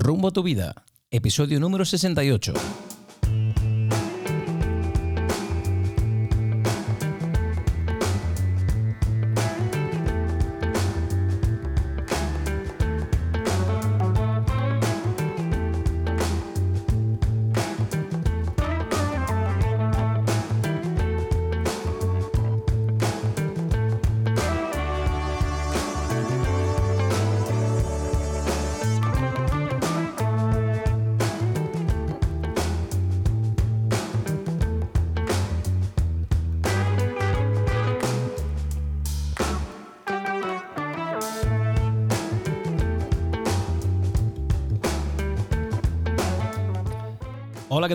[0.00, 2.87] Rumbo a tu vida, episodio número 68.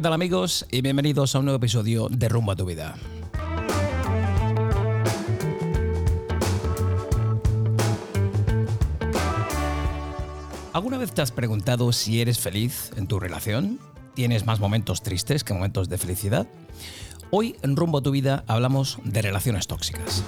[0.04, 0.66] Tal amigos?
[0.70, 2.96] Y bienvenidos a un nuevo episodio de Rumbo a tu vida.
[10.74, 13.80] ¿Alguna vez te has preguntado si eres feliz en tu relación?
[14.14, 16.48] ¿Tienes más momentos tristes que momentos de felicidad?
[17.32, 20.22] Hoy en Rumbo a tu vida hablamos de relaciones tóxicas.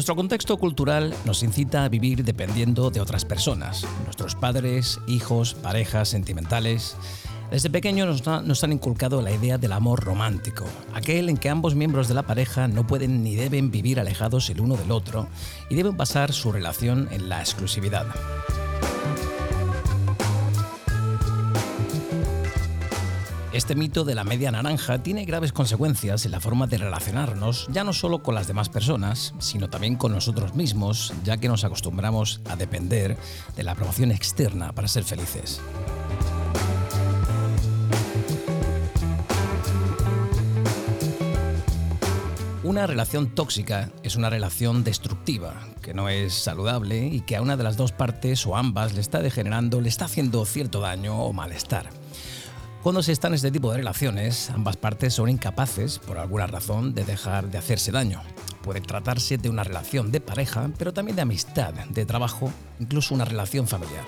[0.00, 6.08] Nuestro contexto cultural nos incita a vivir dependiendo de otras personas, nuestros padres, hijos, parejas
[6.08, 6.96] sentimentales.
[7.50, 11.74] Desde pequeños nos, nos, han inculcado la idea del amor romántico, aquel en que ambos
[11.74, 15.28] miembros de la pareja no pueden ni deben vivir alejados el uno del otro
[15.68, 18.06] y deben pasar su relación en la exclusividad.
[23.52, 27.82] Este mito de la media naranja tiene graves consecuencias en la forma de relacionarnos, ya
[27.82, 32.40] no solo con las demás personas, sino también con nosotros mismos, ya que nos acostumbramos
[32.48, 33.16] a depender
[33.56, 35.60] de la aprobación externa para ser felices.
[42.62, 47.56] Una relación tóxica es una relación destructiva, que no es saludable y que a una
[47.56, 51.32] de las dos partes o ambas le está degenerando, le está haciendo cierto daño o
[51.32, 51.99] malestar.
[52.82, 56.94] Cuando se está en este tipo de relaciones, ambas partes son incapaces, por alguna razón,
[56.94, 58.22] de dejar de hacerse daño.
[58.62, 63.26] Puede tratarse de una relación de pareja, pero también de amistad, de trabajo, incluso una
[63.26, 64.06] relación familiar.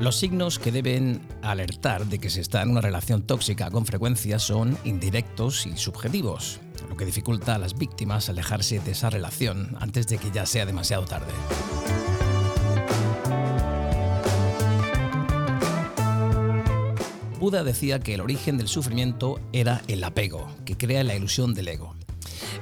[0.00, 4.40] Los signos que deben alertar de que se está en una relación tóxica con frecuencia
[4.40, 6.58] son indirectos y subjetivos,
[6.88, 10.66] lo que dificulta a las víctimas alejarse de esa relación antes de que ya sea
[10.66, 11.32] demasiado tarde.
[17.44, 21.68] Buda decía que el origen del sufrimiento era el apego, que crea la ilusión del
[21.68, 21.94] ego.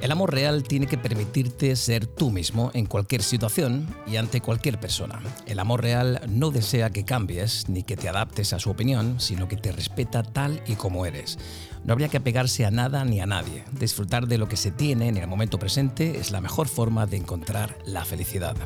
[0.01, 4.81] El amor real tiene que permitirte ser tú mismo en cualquier situación y ante cualquier
[4.81, 5.23] persona.
[5.47, 9.47] El amor real no desea que cambies ni que te adaptes a su opinión, sino
[9.47, 11.39] que te respeta tal y como eres.
[11.85, 13.63] No habría que apegarse a nada ni a nadie.
[13.79, 17.19] Disfrutar de lo que se tiene en el momento presente es la mejor forma de
[17.19, 18.57] encontrar la felicidad.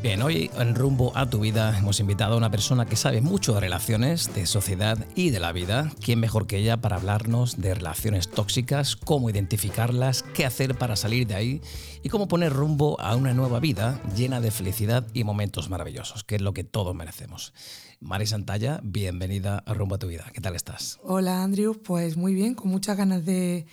[0.00, 3.54] Bien, hoy en Rumbo a tu vida hemos invitado a una persona que sabe mucho
[3.54, 5.90] de relaciones, de sociedad y de la vida.
[6.00, 11.26] ¿Quién mejor que ella para hablarnos de relaciones tóxicas, cómo identificarlas, qué hacer para salir
[11.26, 11.60] de ahí
[12.04, 16.36] y cómo poner rumbo a una nueva vida llena de felicidad y momentos maravillosos, que
[16.36, 17.52] es lo que todos merecemos?
[17.98, 20.30] Mari Santalla, bienvenida a Rumbo a tu vida.
[20.32, 21.00] ¿Qué tal estás?
[21.02, 21.74] Hola, Andrew.
[21.74, 23.66] Pues muy bien, con muchas ganas de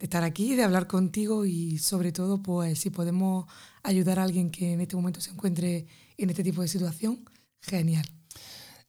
[0.00, 3.44] de estar aquí, de hablar contigo y sobre todo, pues si podemos
[3.82, 7.22] ayudar a alguien que en este momento se encuentre en este tipo de situación,
[7.60, 8.06] genial.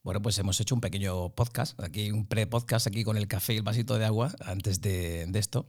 [0.03, 3.57] Bueno, pues hemos hecho un pequeño podcast, aquí un pre-podcast aquí con el café y
[3.57, 5.67] el vasito de agua antes de, de, esto.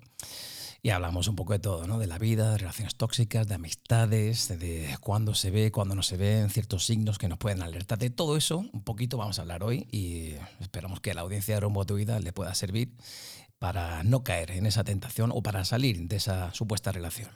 [0.80, 1.98] Y hablamos un poco de todo, ¿no?
[1.98, 6.16] De la vida, de relaciones tóxicas, de amistades, de cuándo se ve, cuándo no se
[6.16, 7.98] ve, ciertos signos que nos pueden alertar.
[7.98, 11.60] De todo eso, un poquito vamos a hablar hoy y esperamos que la audiencia de
[11.60, 12.94] Rombo a tu vida le pueda servir
[13.62, 17.30] para no caer en esa tentación o para salir de esa supuesta relación?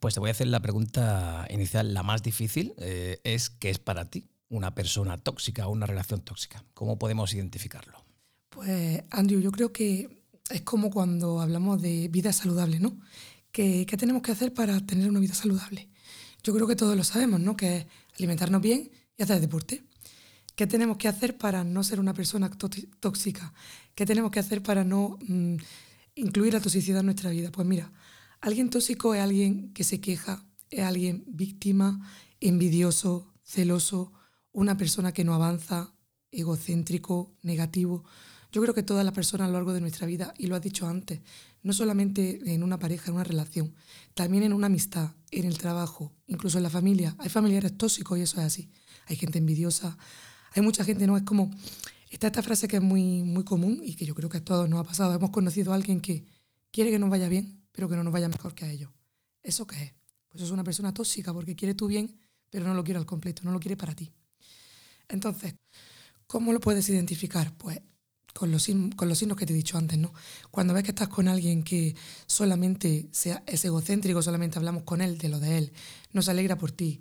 [0.00, 3.78] Pues te voy a hacer la pregunta inicial, la más difícil, eh, es ¿qué es
[3.78, 6.64] para ti una persona tóxica o una relación tóxica?
[6.74, 8.04] ¿Cómo podemos identificarlo?
[8.48, 12.98] Pues, Andrew, yo creo que es como cuando hablamos de vida saludable, ¿no?
[13.52, 15.88] ¿Qué, ¿Qué, tenemos que hacer para tener una vida saludable?
[16.42, 17.56] Yo creo que todos lo sabemos, ¿no?
[17.56, 17.86] Que es
[18.18, 19.84] alimentarnos bien y hacer deporte.
[20.60, 23.54] ¿Qué tenemos que hacer para no ser una persona tóxica?
[23.94, 25.54] ¿Qué tenemos que hacer para no mm,
[26.16, 27.50] incluir la toxicidad en nuestra vida?
[27.50, 27.90] Pues mira,
[28.42, 32.06] alguien tóxico es alguien que se queja, es alguien víctima,
[32.40, 34.12] envidioso, celoso,
[34.52, 35.94] una persona que no avanza,
[36.30, 38.04] egocéntrico, negativo.
[38.52, 40.62] Yo creo que todas las personas a lo largo de nuestra vida, y lo has
[40.62, 41.20] dicho antes,
[41.62, 43.74] no solamente en una pareja, en una relación,
[44.12, 47.16] también en una amistad, en el trabajo, incluso en la familia.
[47.18, 48.70] Hay familiares tóxicos y eso es así.
[49.06, 49.96] Hay gente envidiosa,
[50.52, 51.16] hay mucha gente, ¿no?
[51.16, 51.50] Es como
[52.10, 54.68] Está esta frase que es muy, muy común y que yo creo que a todos
[54.68, 55.14] nos ha pasado.
[55.14, 56.24] Hemos conocido a alguien que
[56.72, 58.90] quiere que nos vaya bien, pero que no nos vaya mejor que a ellos.
[59.44, 59.94] ¿Eso qué es?
[60.28, 62.20] Pues es una persona tóxica porque quiere tu bien,
[62.50, 64.12] pero no lo quiere al completo, no lo quiere para ti.
[65.08, 65.54] Entonces,
[66.26, 67.56] ¿cómo lo puedes identificar?
[67.56, 67.80] Pues
[68.34, 70.12] con los, con signos que te he dicho antes, ¿no?
[70.50, 71.94] Cuando ves que estás con alguien que
[72.26, 75.72] solamente sea, es egocéntrico, solamente hablamos con él de lo de él,
[76.12, 77.00] no se alegra por ti,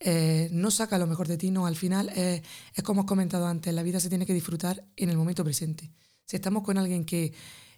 [0.00, 2.42] eh, no saca lo mejor de ti, no, al final eh,
[2.74, 5.90] es como has comentado antes, la vida se tiene que disfrutar en el momento presente.
[6.24, 7.32] Si estamos con alguien que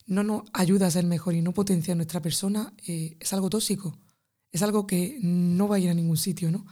[0.07, 3.49] no nos ayuda a ser mejor y no potencia a nuestra persona, eh, es algo
[3.49, 3.99] tóxico,
[4.53, 6.67] es algo que no va a ir a ningún sitio, ¿no?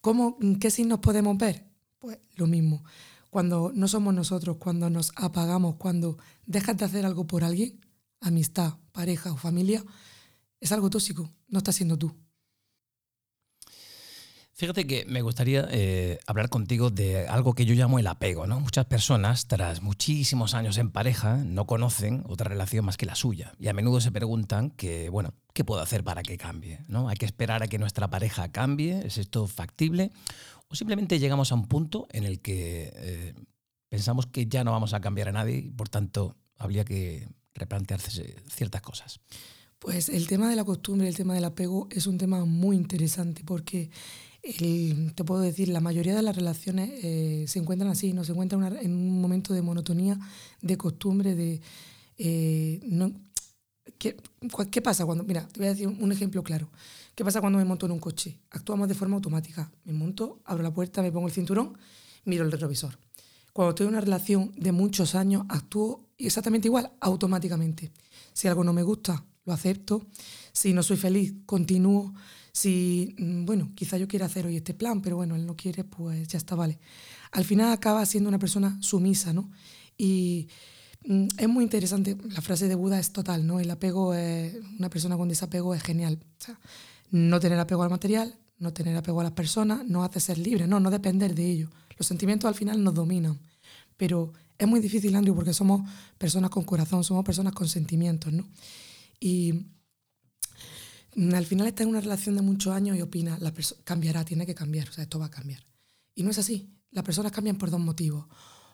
[0.00, 1.66] ¿Cómo, ¿Qué signos podemos ver?
[1.98, 2.84] Pues lo mismo.
[3.28, 6.16] Cuando no somos nosotros, cuando nos apagamos, cuando
[6.46, 7.80] dejas de hacer algo por alguien,
[8.20, 9.84] amistad, pareja o familia,
[10.60, 12.14] es algo tóxico, no estás siendo tú.
[14.58, 18.46] Fíjate que me gustaría eh, hablar contigo de algo que yo llamo el apego.
[18.46, 18.58] ¿no?
[18.58, 23.52] Muchas personas, tras muchísimos años en pareja, no conocen otra relación más que la suya.
[23.60, 26.80] Y a menudo se preguntan que, bueno, ¿qué puedo hacer para que cambie?
[26.88, 27.10] ¿no?
[27.10, 29.06] ¿Hay que esperar a que nuestra pareja cambie?
[29.06, 30.10] ¿Es esto factible?
[30.68, 33.34] ¿O simplemente llegamos a un punto en el que eh,
[33.90, 38.36] pensamos que ya no vamos a cambiar a nadie y por tanto habría que replantearse
[38.48, 39.20] ciertas cosas?
[39.78, 43.42] Pues el tema de la costumbre, el tema del apego es un tema muy interesante
[43.44, 43.90] porque
[44.52, 48.76] te puedo decir, la mayoría de las relaciones eh, se encuentran así, no se encuentran
[48.76, 50.18] en un momento de monotonía,
[50.60, 51.60] de costumbre, de...
[52.18, 53.12] Eh, no,
[53.98, 54.16] ¿qué,
[54.70, 55.24] ¿Qué pasa cuando.?
[55.24, 56.70] Mira, te voy a decir un ejemplo claro.
[57.14, 58.38] ¿Qué pasa cuando me monto en un coche?
[58.50, 59.70] Actuamos de forma automática.
[59.84, 61.76] Me monto, abro la puerta, me pongo el cinturón,
[62.24, 62.98] miro el retrovisor.
[63.52, 67.90] Cuando estoy en una relación de muchos años, actúo exactamente igual, automáticamente.
[68.32, 70.06] Si algo no me gusta, lo acepto.
[70.52, 72.12] Si no soy feliz, continúo.
[72.52, 75.84] Si, mm, bueno, quizá yo quiera hacer hoy este plan, pero bueno, él no quiere,
[75.84, 76.78] pues ya está, vale.
[77.32, 79.50] Al final acaba siendo una persona sumisa, ¿no?
[79.96, 80.48] Y
[81.06, 83.60] mm, es muy interesante, la frase de Buda es total, ¿no?
[83.60, 86.18] El apego, es, una persona con desapego es genial.
[86.22, 86.58] O sea,
[87.10, 90.66] no tener apego al material, no tener apego a las personas, no hace ser libre,
[90.66, 91.70] no, no depender de ello.
[91.98, 93.38] Los sentimientos al final nos dominan.
[93.96, 95.88] Pero es muy difícil, Andrew, porque somos
[96.18, 98.46] personas con corazón, somos personas con sentimientos, ¿no?
[99.20, 99.66] Y
[101.16, 103.52] al final está en una relación de muchos años y opina, la
[103.84, 105.66] cambiará, tiene que cambiar, o sea, esto va a cambiar.
[106.14, 106.72] Y no es así.
[106.90, 108.26] Las personas cambian por dos motivos.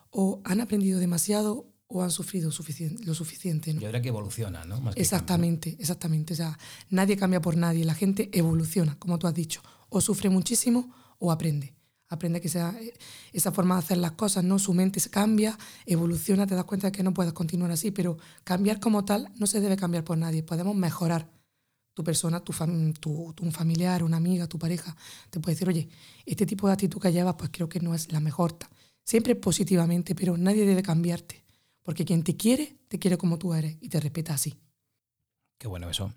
[0.09, 3.73] O han aprendido demasiado o han sufrido lo suficiente.
[3.73, 3.81] ¿no?
[3.81, 4.91] Yo creo que evoluciona, ¿no?
[4.95, 6.33] exactamente, exactamente.
[6.33, 6.57] O sea,
[6.89, 9.61] nadie cambia por nadie, la gente evoluciona, como tú has dicho.
[9.89, 11.75] O sufre muchísimo o aprende.
[12.13, 12.93] Aprende que sea eh,
[13.31, 14.59] esa forma de hacer las cosas, ¿no?
[14.59, 18.17] Su mente se cambia, evoluciona, te das cuenta de que no puedes continuar así, pero
[18.43, 20.43] cambiar como tal no se debe cambiar por nadie.
[20.43, 21.29] Podemos mejorar
[21.93, 22.53] tu persona, tu,
[22.99, 24.95] tu, un familiar, una amiga, tu pareja,
[25.29, 25.89] te puede decir, oye,
[26.25, 28.57] este tipo de actitud que llevas, pues creo que no es la mejor.
[29.03, 31.43] Siempre positivamente, pero nadie debe cambiarte,
[31.83, 34.59] porque quien te quiere, te quiere como tú eres y te respeta así.
[35.57, 36.13] Qué bueno eso.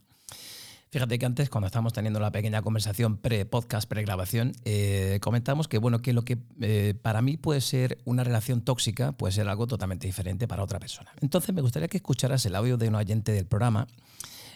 [0.96, 6.00] Fíjate que antes, cuando estábamos teniendo la pequeña conversación pre-podcast, pre-grabación, eh, comentamos que, bueno,
[6.00, 10.06] que lo que eh, para mí puede ser una relación tóxica puede ser algo totalmente
[10.06, 11.12] diferente para otra persona.
[11.20, 13.87] Entonces, me gustaría que escucharas el audio de un oyente del programa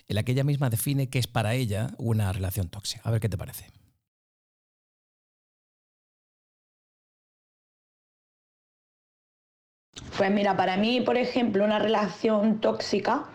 [0.08, 3.02] en la que ella misma define qué es para ella una relación tóxica.
[3.06, 3.66] A ver qué te parece.
[10.16, 13.28] Pues mira, para mí, por ejemplo, una relación tóxica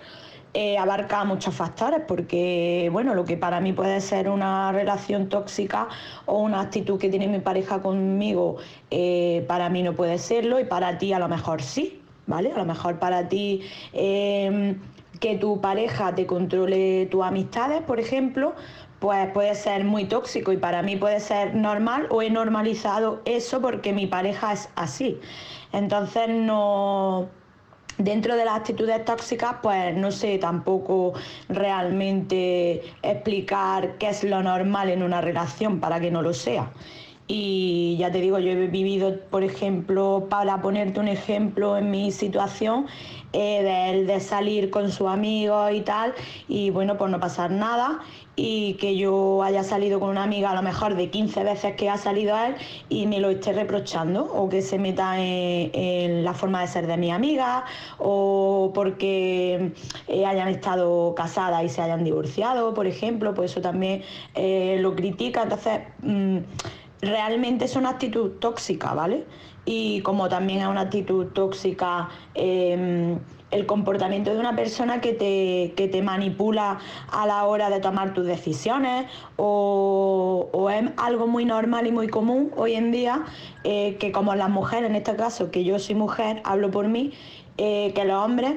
[0.56, 5.90] eh, abarca muchos factores, porque bueno, lo que para mí puede ser una relación tóxica
[6.26, 8.56] o una actitud que tiene mi pareja conmigo,
[8.90, 12.54] eh, para mí no puede serlo y para ti a lo mejor sí, ¿vale?
[12.54, 14.78] A lo mejor para ti eh,
[15.20, 18.56] que tu pareja te controle tus amistades, por ejemplo,
[19.00, 23.60] pues puede ser muy tóxico y para mí puede ser normal o he normalizado eso
[23.60, 25.20] porque mi pareja es así.
[25.74, 27.28] Entonces no
[27.98, 31.14] dentro de las actitudes tóxicas, pues no sé tampoco
[31.50, 36.72] realmente explicar qué es lo normal en una relación para que no lo sea.
[37.28, 42.12] Y ya te digo, yo he vivido, por ejemplo, para ponerte un ejemplo en mi
[42.12, 42.86] situación,
[43.38, 46.14] eh, de, salir con su amigo y tal,
[46.48, 48.00] y bueno, pues no pasar nada,
[48.38, 51.90] y que yo haya salido con una amiga a lo mejor de 15 veces que
[51.90, 52.56] ha salido a él
[52.88, 56.96] y me lo esté reprochando, o que se meta en, la forma de ser de
[56.96, 57.66] mi amiga,
[57.98, 59.74] o porque
[60.08, 64.02] eh, hayan estado casadas y se hayan divorciado, por ejemplo, pues eso también
[64.34, 65.82] eh, lo critica, entonces...
[66.02, 66.38] Mm,
[67.02, 69.26] realmente es una actitud tóxica, ¿vale?
[69.66, 73.20] Y como también es una actitud tóxica em,
[73.52, 76.80] el comportamiento de una persona que te, te, manipula
[77.12, 79.06] a la hora de tomar tus decisiones
[79.38, 83.24] o, es algo muy normal y muy común hoy en día
[83.64, 87.14] eh, que como las mujeres, en este caso que yo soy mujer, hablo por mí,
[87.58, 88.56] eh, que los hombres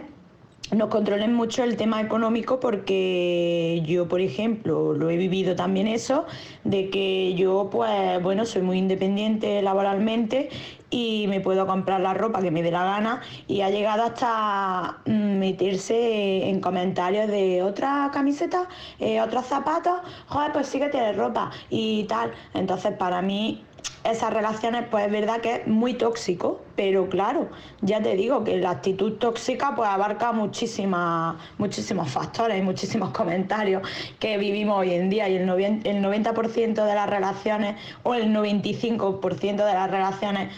[0.77, 6.27] nos controlen mucho el tema económico porque yo, por ejemplo, lo he vivido también eso,
[6.65, 10.51] de que yo, pues, bueno, soy muy independiente laboralmente
[10.91, 14.99] y me puedo comprar la ropa que me dé la gana y ha llegado hasta
[15.07, 18.69] mm, meterse en comentarios de otra camiseta,
[18.99, 22.33] eh, otros zapatos, joder, pues sí que tienes ropa y tal.
[22.55, 23.65] Entonces, para mí
[24.05, 27.49] esas relaciones, pues es verdad que es muy tóxico, pero claro,
[27.81, 33.83] ya te digo que la actitud tóxica pues abarca muchísimas, muchísimos factores y muchísimos comentarios
[34.19, 39.41] que vivimos hoy en día y el, el 90% de las relaciones o el 95%
[39.41, 40.49] de las relaciones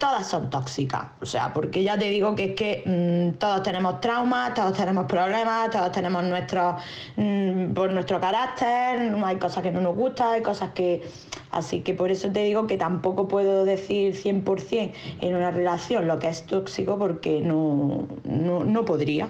[0.00, 1.04] todas son tóxicas.
[1.20, 5.04] O sea, porque ya te digo que es que mm, todos tenemos traumas, todos tenemos
[5.04, 6.76] problemas, todos tenemos nuestro,
[7.16, 11.08] mm, por nuestro carácter, hay cosas que no nos gustan, hay cosas que...
[11.52, 16.18] Así que por eso te digo que tampoco puedo decir 100% en una relación lo
[16.18, 19.28] que es tóxico porque no, no, podría.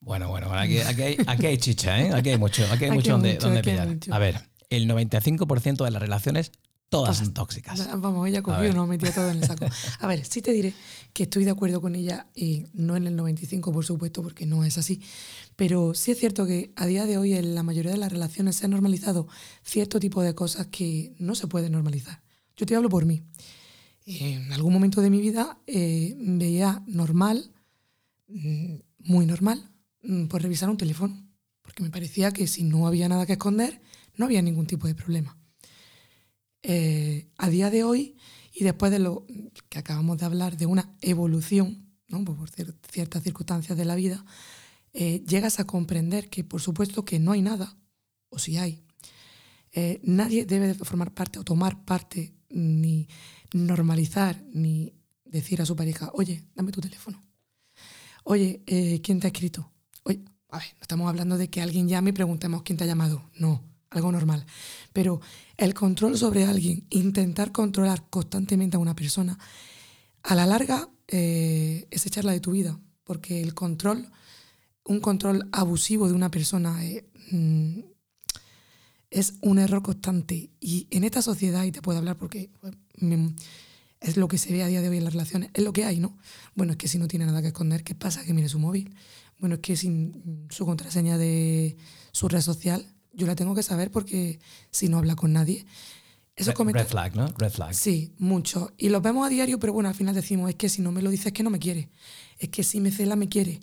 [0.00, 2.10] Bueno, bueno, aquí, hay, chicha, ¿eh?
[2.14, 3.88] Aquí hay mucho, aquí hay mucho donde, donde pillar.
[4.10, 4.36] A ver,
[4.68, 6.52] el 95% de las relaciones
[6.90, 7.88] Todas son tóxicas.
[8.00, 9.64] Vamos, ella cogió, no metió todo en el saco.
[10.00, 10.74] A ver, sí te diré
[11.12, 14.64] que estoy de acuerdo con ella, y no en el 95, por supuesto, porque no
[14.64, 15.00] es así.
[15.54, 18.56] Pero sí es cierto que a día de hoy en la mayoría de las relaciones
[18.56, 19.28] se han normalizado
[19.62, 22.24] cierto tipo de cosas que no se pueden normalizar.
[22.56, 23.22] Yo te hablo por mí.
[24.04, 27.52] En algún momento de mi vida eh, veía normal,
[28.26, 29.70] mm, muy normal,
[30.02, 31.24] mm, por revisar un teléfono.
[31.62, 33.80] Porque me parecía que si no había nada que esconder,
[34.16, 35.39] no había ningún tipo de problema.
[36.62, 38.16] Eh, a día de hoy,
[38.52, 39.26] y después de lo
[39.68, 42.22] que acabamos de hablar, de una evolución, ¿no?
[42.24, 42.50] Pues por
[42.90, 44.24] ciertas circunstancias de la vida,
[44.92, 47.78] eh, llegas a comprender que por supuesto que no hay nada,
[48.28, 48.84] o si hay,
[49.72, 53.08] eh, nadie debe formar parte o tomar parte, ni
[53.52, 54.92] normalizar, ni
[55.24, 57.24] decir a su pareja, oye, dame tu teléfono.
[58.24, 58.62] Oye,
[59.02, 59.72] ¿quién te ha escrito?
[60.02, 62.86] Oye, a ver, no estamos hablando de que alguien llame y preguntemos quién te ha
[62.86, 63.30] llamado.
[63.34, 64.46] No, algo normal.
[64.92, 65.20] Pero
[65.56, 69.38] el control sobre alguien, intentar controlar constantemente a una persona,
[70.22, 74.10] a la larga eh, es echarla de tu vida, porque el control,
[74.84, 77.80] un control abusivo de una persona eh, mm,
[79.10, 80.50] es un error constante.
[80.60, 82.74] Y en esta sociedad, y te puedo hablar porque pues,
[84.00, 85.84] es lo que se ve a día de hoy en las relaciones, es lo que
[85.84, 86.16] hay, ¿no?
[86.54, 88.24] Bueno, es que si no tiene nada que esconder, ¿qué pasa?
[88.24, 88.94] Que mire su móvil.
[89.38, 91.76] Bueno, es que sin su contraseña de
[92.12, 94.38] su red social yo la tengo que saber porque
[94.70, 95.66] si no habla con nadie.
[96.36, 97.28] Eso red, flag, ¿no?
[97.36, 97.74] Red flag.
[97.74, 98.72] Sí, mucho.
[98.78, 101.02] Y lo vemos a diario, pero bueno, al final decimos, es que si no me
[101.02, 101.90] lo dice es que no me quiere.
[102.38, 103.60] Es que si me cela me quiere.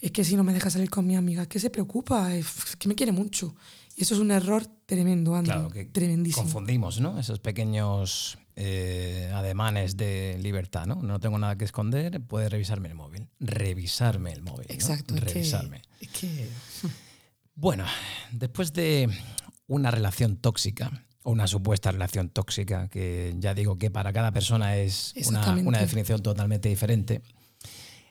[0.00, 2.76] Es que si no me deja salir con mi amiga, es que se preocupa, es
[2.78, 3.54] que me quiere mucho.
[3.96, 5.54] Y eso es un error tremendo, Andrew.
[5.54, 6.42] Claro, que tremendísimo.
[6.42, 7.18] Confundimos, ¿no?
[7.18, 10.96] Esos pequeños eh, ademanes de libertad, ¿no?
[10.96, 13.28] No tengo nada que esconder, puede revisarme el móvil.
[13.38, 14.66] Revisarme el móvil.
[14.68, 15.14] Exacto.
[15.14, 15.82] Revisarme.
[16.00, 16.48] es que...
[17.58, 17.86] Bueno,
[18.32, 19.08] después de
[19.66, 24.76] una relación tóxica, o una supuesta relación tóxica, que ya digo que para cada persona
[24.76, 27.22] es una, definición totalmente diferente,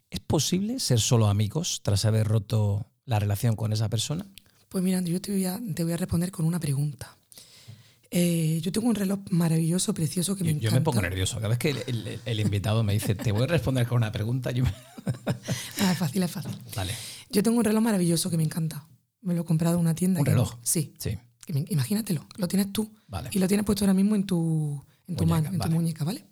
[0.10, 4.26] ¿es posible ser solo amigos tras haber roto la relación con esa persona?
[4.68, 7.16] Pues mira, yo te voy a, te voy a responder con una pregunta.
[8.10, 10.70] Eh, yo tengo un reloj maravilloso, precioso que me encanta.
[10.70, 11.36] Yo me pongo nervioso.
[11.36, 11.70] Cada vez que
[12.26, 14.74] el, invitado me dice, te voy a responder con una pregunta, yo me...
[15.82, 16.58] ah, es fácil, es fácil.
[16.76, 16.94] Vale.
[17.30, 18.88] Yo tengo un reloj maravilloso que me encanta.
[19.26, 20.20] Me lo he comprado en una tienda.
[20.20, 20.58] ¿Un reloj?
[20.62, 20.94] Sí.
[21.00, 21.18] sí.
[21.48, 22.92] Imagínatelo, lo tienes tú.
[23.32, 26.26] Y lo tienes puesto ahora mismo en tu, en tu mano, en tu muñeca, ¿vale?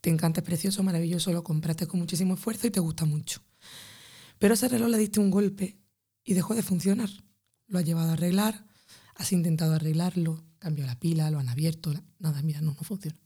[0.00, 3.42] Te encanta, es precioso, maravilloso, lo compraste con muchísimo esfuerzo y te gusta mucho.
[4.38, 5.78] Pero ese reloj le diste un golpe
[6.24, 7.10] y dejó de funcionar.
[7.66, 8.64] Lo has llevado a arreglar,
[9.16, 13.18] has intentado arreglarlo, cambió la pila, lo han abierto, nada, mira, no, no funciona.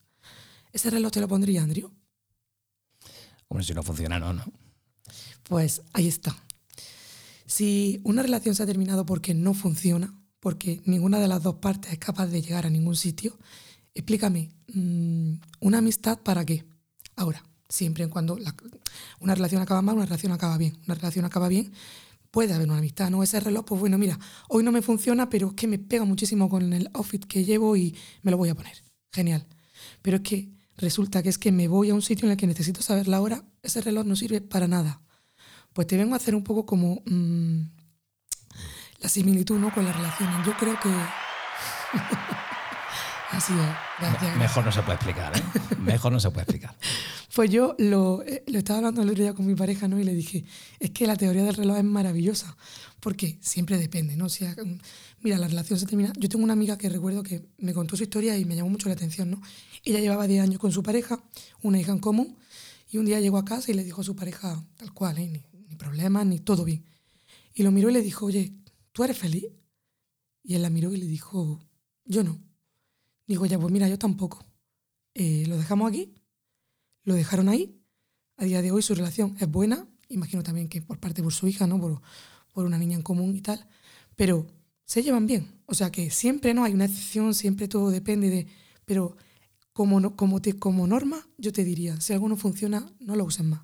[0.72, 1.92] ¿Ese reloj te lo pondría, Andrew?
[3.48, 4.44] Hombre, si no funciona, no, no.
[5.44, 6.36] Pues ahí está.
[7.56, 11.92] Si una relación se ha terminado porque no funciona, porque ninguna de las dos partes
[11.92, 13.38] es capaz de llegar a ningún sitio,
[13.94, 16.64] explícame, mm, ¿una amistad para qué?
[17.14, 18.36] Ahora, siempre en cuando
[19.20, 20.76] una relación acaba mal, una relación acaba bien.
[20.84, 21.70] Una relación acaba bien,
[22.32, 23.22] puede haber una amistad, ¿no?
[23.22, 24.18] Ese reloj, pues bueno, mira,
[24.48, 27.76] hoy no me funciona, pero es que me pega muchísimo con el outfit que llevo
[27.76, 28.82] y me lo voy a poner.
[29.12, 29.46] Genial.
[30.02, 32.48] Pero es que resulta que es que me voy a un sitio en el que
[32.48, 35.03] necesito saber la hora, ese reloj no sirve para nada
[35.74, 37.62] pues te vengo a hacer un poco como mm,
[39.00, 39.70] la similitud ¿no?
[39.74, 40.46] con las relaciones.
[40.46, 40.88] Yo creo que...
[43.30, 43.58] Así es.
[43.98, 45.42] Gracias, Mejor no se puede explicar, ¿eh?
[45.80, 46.74] Mejor no se puede explicar.
[47.34, 49.98] Pues yo lo, eh, lo, estaba hablando el otro día con mi pareja, ¿no?
[49.98, 50.44] Y le dije,
[50.78, 52.56] es que la teoría del reloj es maravillosa,
[53.00, 54.28] porque siempre depende, ¿no?
[54.28, 54.46] Si,
[55.20, 56.12] mira, la relación se termina.
[56.16, 58.88] Yo tengo una amiga que recuerdo que me contó su historia y me llamó mucho
[58.88, 59.42] la atención, ¿no?
[59.82, 61.24] Ella llevaba 10 años con su pareja,
[61.60, 62.38] una hija en común,
[62.88, 65.42] y un día llegó a casa y le dijo a su pareja, tal cual, ¿eh?
[65.84, 66.84] Problemas, ni todo bien.
[67.52, 68.54] Y lo miró y le dijo, oye,
[68.92, 69.44] ¿tú eres feliz?
[70.42, 71.60] Y él la miró y le dijo,
[72.04, 72.40] yo no.
[73.26, 74.44] Digo, ya, pues mira, yo tampoco.
[75.14, 76.14] Eh, lo dejamos aquí,
[77.04, 77.80] lo dejaron ahí.
[78.36, 81.46] A día de hoy su relación es buena, imagino también que por parte de su
[81.46, 81.80] hija, ¿no?
[81.80, 82.02] Por,
[82.52, 83.66] por una niña en común y tal,
[84.16, 84.46] pero
[84.84, 85.62] se llevan bien.
[85.66, 88.46] O sea que siempre no hay una excepción, siempre todo depende de...
[88.84, 89.16] Pero
[89.72, 93.24] como, no, como, te, como norma, yo te diría, si algo no funciona, no lo
[93.24, 93.60] uses más.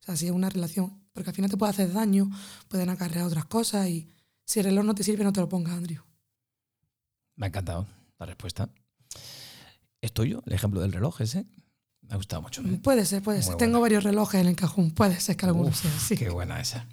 [0.00, 2.30] O sea, si es una relación, porque al final te puede hacer daño,
[2.68, 4.08] pueden acarrear otras cosas y
[4.46, 6.02] si el reloj no te sirve, no te lo pongas, Andrew.
[7.36, 7.86] Me ha encantado
[8.18, 8.70] la respuesta.
[10.00, 11.44] ¿Es tuyo el ejemplo del reloj ese?
[12.00, 12.62] Me ha gustado mucho.
[12.62, 12.80] ¿eh?
[12.82, 13.56] Puede ser, puede ser.
[13.56, 14.92] Tengo varios relojes en el cajón.
[14.92, 16.16] Puede ser que alguno sea así.
[16.16, 16.86] Qué buena esa.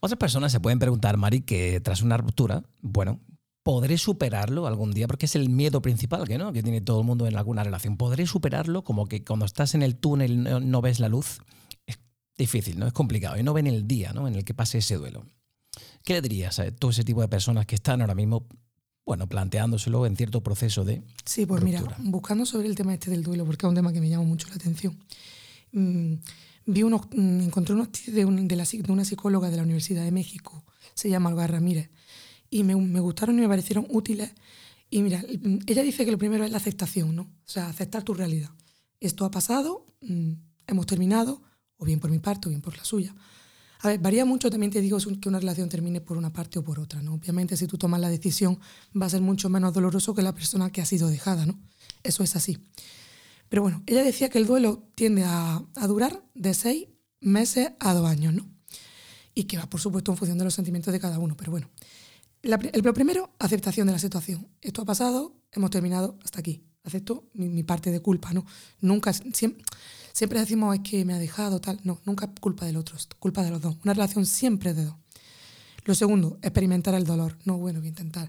[0.00, 3.20] Otras personas se pueden preguntar, Mari, que tras una ruptura, bueno,
[3.62, 5.06] ¿podré superarlo algún día?
[5.06, 6.54] Porque es el miedo principal que, ¿no?
[6.54, 7.98] que tiene todo el mundo en alguna relación.
[7.98, 8.84] ¿Podré superarlo?
[8.84, 11.40] Como que cuando estás en el túnel no, no ves la luz.
[12.38, 12.86] Difícil, ¿no?
[12.86, 13.36] Es complicado.
[13.36, 14.28] Y no ven el día ¿no?
[14.28, 15.26] en el que pase ese duelo.
[16.04, 18.46] ¿Qué le dirías a todo ese tipo de personas que están ahora mismo
[19.08, 21.02] bueno, planteándoselo en cierto proceso de.
[21.24, 21.80] Sí, pues ruptura.
[21.80, 24.24] mira, buscando sobre el tema este del duelo, porque es un tema que me llama
[24.24, 24.98] mucho la atención.
[25.72, 26.12] mmm,
[26.66, 30.04] vi unos, mmm, encontré unos de, un, de, la, de, una psicóloga de la Universidad
[30.04, 31.88] de México, se llama Olga Ramírez,
[32.50, 34.30] y me, me, gustaron y me parecieron útiles.
[34.90, 35.24] Y mira,
[35.66, 37.22] ella dice que lo primero es la aceptación, ¿no?
[37.22, 38.50] O sea, aceptar tu realidad.
[39.00, 40.32] Esto ha pasado, mmm,
[40.66, 41.40] hemos terminado,
[41.78, 43.14] o bien por mi parte o bien por la suya.
[43.80, 46.64] A ver, varía mucho, también te digo que una relación termine por una parte o
[46.64, 47.14] por otra, ¿no?
[47.14, 48.58] Obviamente si tú tomas la decisión
[49.00, 51.58] va a ser mucho menos doloroso que la persona que ha sido dejada, ¿no?
[52.02, 52.58] Eso es así.
[53.48, 56.88] Pero bueno, ella decía que el duelo tiende a, durar de seis
[57.20, 58.46] meses a dos años, ¿no?
[59.34, 61.36] Y que va, por supuesto, en función de los sentimientos de cada uno.
[61.36, 61.70] Pero bueno,
[62.42, 64.48] el, lo primero, aceptación de la situación.
[64.60, 66.64] Esto ha pasado, hemos terminado hasta aquí.
[66.82, 68.44] Acepto mi, mi parte de culpa, ¿no?
[68.80, 69.62] Nunca, siempre
[70.18, 71.78] Siempre decimos es que me ha dejado, tal.
[71.84, 73.76] No, nunca es culpa del otro, es culpa de los dos.
[73.84, 74.96] Una relación siempre es de dos.
[75.84, 77.38] Lo segundo, experimentar el dolor.
[77.44, 78.28] No, bueno, voy a intentar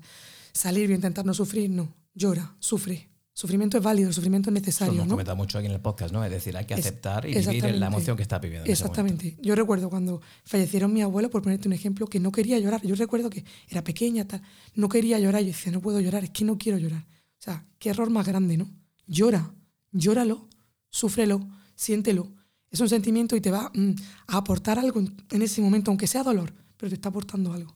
[0.54, 1.92] salir, voy a intentar no sufrir, no.
[2.13, 3.10] Llora, sufre.
[3.34, 4.94] Sufrimiento es válido, el sufrimiento es necesario.
[4.94, 5.13] Eso hemos ¿no?
[5.16, 6.24] comentado mucho aquí en el podcast, ¿no?
[6.24, 8.70] Es decir, hay que aceptar es, y vivir la emoción que está viviendo.
[8.70, 9.36] Exactamente.
[9.42, 12.86] Yo recuerdo cuando fallecieron mi abuelo, por ponerte un ejemplo, que no quería llorar.
[12.86, 14.44] Yo recuerdo que era pequeña, tal.
[14.76, 15.42] No quería llorar.
[15.42, 17.02] Yo decía, no puedo llorar, es que no quiero llorar.
[17.02, 18.70] O sea, qué error más grande, ¿no?
[19.08, 19.56] Llora,
[19.92, 20.48] llóralo,
[20.92, 22.28] súfrelo siéntelo.
[22.70, 23.92] Es un sentimiento y te va mm,
[24.28, 27.74] a aportar algo en, ese momento, aunque sea dolor, pero te está aportando algo.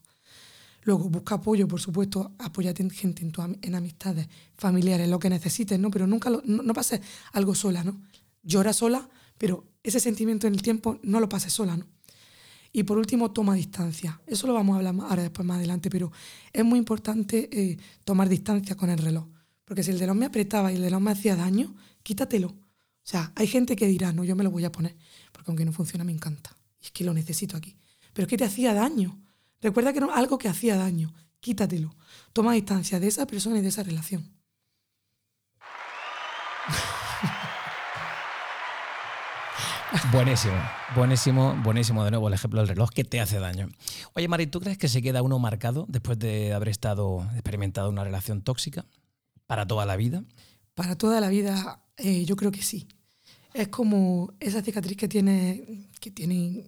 [0.82, 5.80] Luego, busca apoyo, por supuesto, apóyate en gente, en, tu, amistades, familiares, lo que necesites,
[5.80, 5.90] ¿no?
[5.90, 7.00] Pero nunca lo, no, no pases
[7.32, 7.98] algo sola, ¿no?
[8.42, 11.86] Llora sola, pero ese sentimiento en el tiempo no lo pases sola, ¿no?
[12.72, 14.20] Y por último, toma distancia.
[14.26, 16.12] Eso lo vamos a hablar ahora después más adelante, pero
[16.52, 19.24] es muy importante eh, tomar distancia con el reloj.
[19.64, 22.63] Porque si el reloj me apretaba y el reloj me hacía daño, quítatelo.
[23.04, 24.96] O sea, hay gente que dirá, no, yo me lo voy a poner,
[25.30, 26.56] porque aunque no funciona me encanta.
[26.80, 27.76] Y es que lo necesito aquí.
[28.14, 29.20] Pero es que te hacía daño.
[29.60, 31.12] Recuerda que era algo que hacía daño.
[31.40, 31.94] Quítatelo.
[32.32, 34.32] Toma distancia de esa persona y de esa relación.
[40.10, 40.56] Buenísimo,
[40.96, 43.68] buenísimo, buenísimo de nuevo el ejemplo del reloj que te hace daño.
[44.14, 48.02] Oye, Mari, ¿tú crees que se queda uno marcado después de haber estado experimentado una
[48.02, 48.86] relación tóxica
[49.46, 50.24] para toda la vida?
[50.74, 52.88] Para toda la vida eh, yo creo que sí.
[53.52, 56.64] Es como esa cicatriz que tiene, que tiene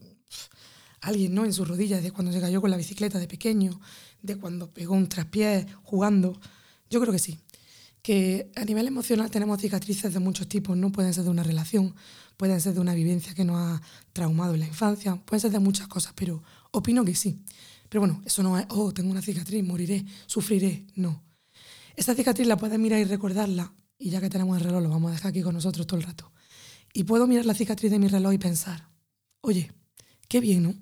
[1.00, 1.44] alguien ¿no?
[1.44, 3.80] en sus rodillas de cuando se cayó con la bicicleta de pequeño,
[4.22, 6.38] de cuando pegó un traspié jugando.
[6.88, 7.40] Yo creo que sí.
[8.02, 11.96] Que a nivel emocional tenemos cicatrices de muchos tipos, no pueden ser de una relación,
[12.36, 15.58] pueden ser de una vivencia que nos ha traumado en la infancia, pueden ser de
[15.58, 17.42] muchas cosas, pero opino que sí.
[17.88, 21.24] Pero bueno, eso no es, oh, tengo una cicatriz, moriré, sufriré, no.
[21.96, 25.10] Esta cicatriz la puedes mirar y recordarla y ya que tenemos el reloj, lo vamos
[25.10, 26.32] a dejar aquí con nosotros todo el rato.
[26.92, 28.88] Y puedo mirar la cicatriz de mi reloj y pensar,
[29.40, 29.72] oye,
[30.28, 30.74] qué bien, ¿no?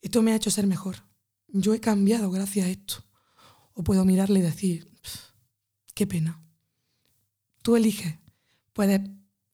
[0.00, 0.96] Esto me ha hecho ser mejor.
[1.48, 3.04] Yo he cambiado gracias a esto.
[3.74, 4.92] O puedo mirarle y decir,
[5.94, 6.42] qué pena.
[7.62, 8.18] Tú eliges.
[8.72, 9.00] Puedes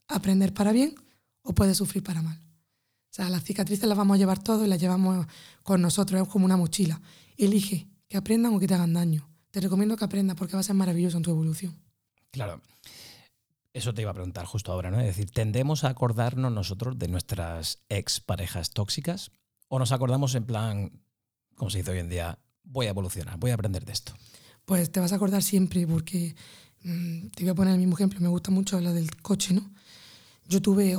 [0.07, 0.95] aprender para bien
[1.43, 2.41] o puedes sufrir para mal.
[3.11, 5.27] O sea, las cicatrices las vamos a llevar todos y las llevamos
[5.63, 7.01] con nosotros, es como una mochila.
[7.37, 9.29] Elige que aprendan o que te hagan daño.
[9.51, 11.88] Te recomiendo que aprendas porque va a ser maravilloso en tu evolución.
[12.45, 12.63] Claro.
[13.73, 14.99] Eso te iba a preguntar justo ahora, ¿no?
[15.01, 19.31] Es decir, ¿tendemos a acordarnos nosotros de nuestras ex parejas tóxicas?
[19.69, 21.03] ¿O nos acordamos en plan,
[21.55, 24.15] como se dice hoy en día, voy a evolucionar, voy a aprender de esto?
[24.65, 26.35] Pues te vas a acordar siempre, porque
[26.85, 29.71] Mm, te voy a poner el mismo ejemplo, me gusta mucho hablar del coche, ¿no?
[30.47, 30.97] Yo tuve,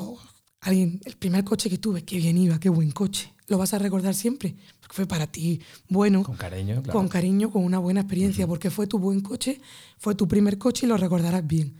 [0.62, 3.34] alguien, el primer coche que tuve, qué bien iba, qué buen coche.
[3.48, 6.24] Lo vas a recordar siempre, porque fue para ti bueno.
[6.24, 7.00] Con cariño, claro.
[7.00, 9.60] Con cariño, con una buena experiencia, porque fue tu buen coche,
[9.98, 11.76] fue tu primer coche y lo recordarás bien.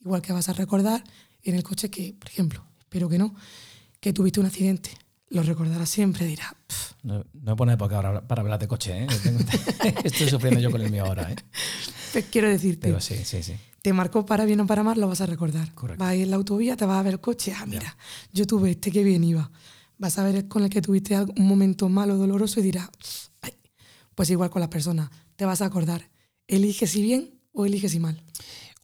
[0.00, 1.04] Igual que vas a recordar
[1.44, 3.34] en el coche que, por ejemplo, espero que no,
[4.00, 4.90] que tuviste un accidente.
[5.28, 6.54] Lo recordarás siempre, dirás.
[7.02, 9.06] No, no pone época para, hablar de coche, ¿eh?
[10.04, 11.36] estoy sufriendo yo con el mío ahora, ¿eh?
[12.12, 12.88] Pues quiero decirte.
[12.88, 15.74] Pero sí, sí, sí te marcó para bien o para mal, lo vas a recordar.
[15.74, 16.02] Correcto.
[16.02, 17.96] Vas a ir en la autovía, te vas a ver el coche, ah, mira,
[18.32, 19.50] yo tuve este que bien iba.
[19.98, 22.88] Vas a ver con el que tuviste un momento malo, doloroso y dirás,
[23.40, 23.54] Ay.
[24.14, 26.10] pues igual con las personas, te vas a acordar.
[26.46, 28.22] Elige si bien o elige si mal.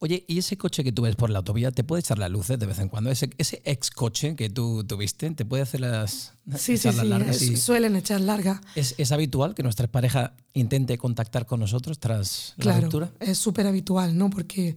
[0.01, 2.57] Oye, ¿y ese coche que tú ves por la autovía te puede echar las luces
[2.57, 3.11] de vez en cuando?
[3.11, 7.39] ¿Ese, ese ex coche que tú tuviste te puede hacer las, sí, sí, sí, largas?
[7.39, 8.61] suelen echar largas.
[8.77, 13.11] ¿Es, ¿Es, habitual que nuestra pareja intente contactar con nosotros tras la ruptura?
[13.19, 14.31] Es súper habitual, ¿no?
[14.31, 14.77] Porque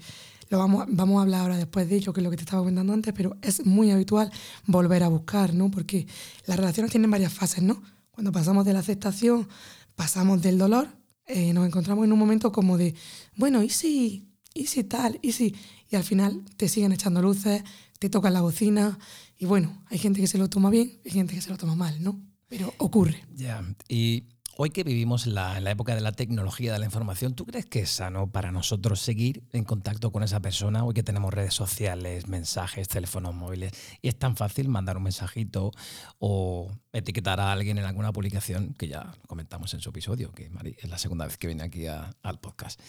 [0.49, 2.61] lo vamos, vamos a hablar ahora después de ello, que es lo que te estaba
[2.61, 4.31] comentando antes, pero es muy habitual
[4.65, 5.69] volver a buscar, ¿no?
[5.69, 6.07] Porque
[6.47, 7.83] las relaciones tienen varias fases, ¿no?
[8.09, 9.47] Cuando pasamos de la aceptación,
[9.95, 10.87] pasamos del dolor,
[11.27, 12.95] eh, nos encontramos en un momento como de,
[13.37, 15.55] bueno, ¿y si y si tal, y si.
[15.89, 17.63] Y al final te siguen echando luces,
[17.99, 18.97] te tocan la bocina,
[19.37, 21.75] y bueno, hay gente que se lo toma bien, hay gente que se lo toma
[21.75, 22.21] mal, ¿no?
[22.47, 23.23] Pero ocurre.
[23.33, 24.25] Ya, y
[24.57, 27.79] hoy que vivimos en la, época de la tecnología, de la información, ¿tú crees que
[27.79, 30.83] es sano para nosotros seguir en contacto con esa persona?
[30.83, 35.71] Hoy que tenemos redes sociales, mensajes, teléfonos móviles, y es tan fácil mandar un mensajito
[36.19, 40.75] o etiquetar a alguien en alguna publicación, que ya comentamos en su episodio, que Mari
[40.77, 42.79] es la segunda vez que viene aquí al podcast.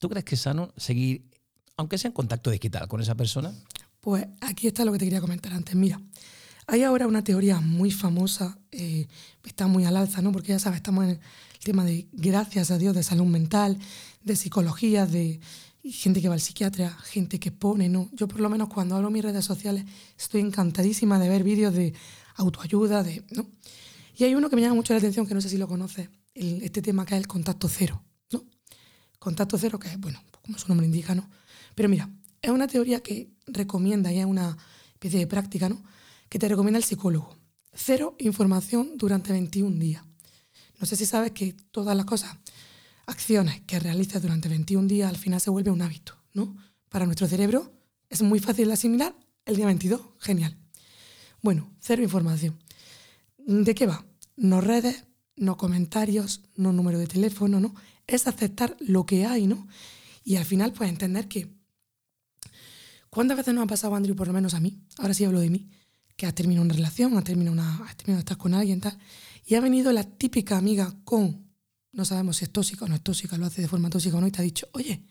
[0.00, 1.30] ¿Tú crees que es sano seguir,
[1.76, 3.52] aunque sea en contacto digital, con esa persona?
[4.00, 5.74] Pues aquí está lo que te quería comentar antes.
[5.74, 6.00] Mira,
[6.66, 9.08] hay ahora una teoría muy famosa, eh,
[9.44, 10.32] está muy al alza, ¿no?
[10.32, 11.20] Porque ya sabes, estamos en el
[11.62, 13.78] tema de, gracias a Dios, de salud mental,
[14.24, 15.38] de psicología, de
[15.84, 18.08] gente que va al psiquiatra, gente que pone, ¿no?
[18.14, 19.84] Yo por lo menos cuando en mis redes sociales
[20.18, 21.92] estoy encantadísima de ver vídeos de
[22.36, 23.50] autoayuda, de, ¿no?
[24.16, 26.08] Y hay uno que me llama mucho la atención, que no sé si lo conoces,
[26.34, 28.02] este tema que es el contacto cero.
[29.20, 31.30] Contacto cero, que es, bueno, como su nombre indica, ¿no?
[31.76, 32.10] Pero mira,
[32.42, 34.56] es una teoría que recomienda, y es una
[34.94, 35.84] especie de práctica, ¿no?
[36.28, 37.36] Que te recomienda el psicólogo.
[37.72, 40.02] Cero información durante 21 días.
[40.80, 42.36] No sé si sabes que todas las cosas,
[43.06, 46.56] acciones que realizas durante 21 días, al final se vuelve un hábito, ¿no?
[46.88, 47.72] Para nuestro cerebro
[48.08, 50.00] es muy fácil asimilar el día 22.
[50.18, 50.56] Genial.
[51.42, 52.58] Bueno, cero información.
[53.38, 54.04] ¿De qué va?
[54.36, 55.04] No redes,
[55.36, 57.74] no comentarios, no número de teléfono, ¿no?
[58.10, 59.68] Es aceptar lo que hay, ¿no?
[60.24, 61.48] Y al final, pues entender que.
[63.08, 64.80] ¿Cuántas veces nos ha pasado, Andrew, por lo menos a mí?
[64.98, 65.68] Ahora sí hablo de mí,
[66.16, 68.98] que has terminado una relación, has terminado, una, has terminado de estar con alguien, tal,
[69.44, 71.48] y ha venido la típica amiga con.
[71.92, 74.20] No sabemos si es tóxica o no es tóxica, lo hace de forma tóxica o
[74.20, 75.02] no, y te ha dicho, oye,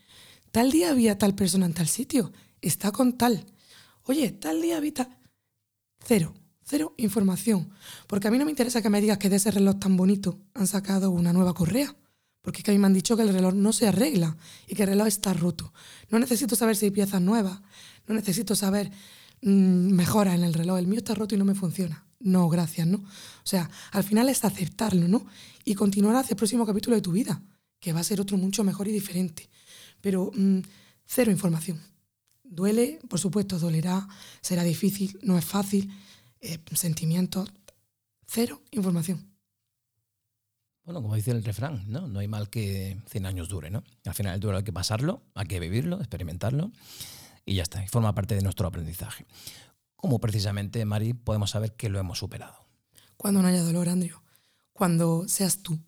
[0.52, 2.32] tal día había tal persona en tal sitio,
[2.62, 3.46] está con tal.
[4.04, 5.10] Oye, tal día habita.
[6.06, 6.34] Cero,
[6.64, 7.70] cero información.
[8.08, 10.40] Porque a mí no me interesa que me digas que de ese reloj tan bonito
[10.54, 11.96] han sacado una nueva correa.
[12.42, 14.76] Porque es que a mí me han dicho que el reloj no se arregla y
[14.76, 15.74] que el reloj está roto.
[16.10, 17.60] No necesito saber si hay piezas nuevas,
[18.08, 18.92] no necesito saber
[19.42, 20.80] mm, mejora en el reloj.
[20.80, 22.06] El mío está roto y no me funciona.
[22.20, 22.98] No, gracias, ¿no?
[22.98, 25.26] O sea, al final es aceptarlo, ¿no?
[25.64, 27.42] Y continuar hacia el próximo capítulo de tu vida,
[27.80, 29.50] que va a ser otro mucho mejor y diferente.
[30.02, 30.60] Pero mm,
[31.06, 31.82] cero información.
[32.44, 34.08] Duele, por supuesto, dolerá,
[34.42, 35.92] será difícil, no es fácil.
[36.42, 37.52] Eh, sentimientos,
[38.26, 39.30] cero información.
[40.90, 42.08] Bueno, como dice el refrán, ¿no?
[42.08, 43.84] No hay mal que 100 años dure, ¿no?
[44.06, 46.72] Al final el duelo hay que pasarlo, hay que vivirlo, experimentarlo
[47.46, 49.28] y ya está, y forma parte de nuestro aprendizaje.
[49.96, 52.66] ¿Cómo precisamente, Mari, podemos saber que lo hemos superado?
[53.18, 54.18] Cuando no haya dolor, Andrew.
[54.74, 55.80] Cuando seas tú.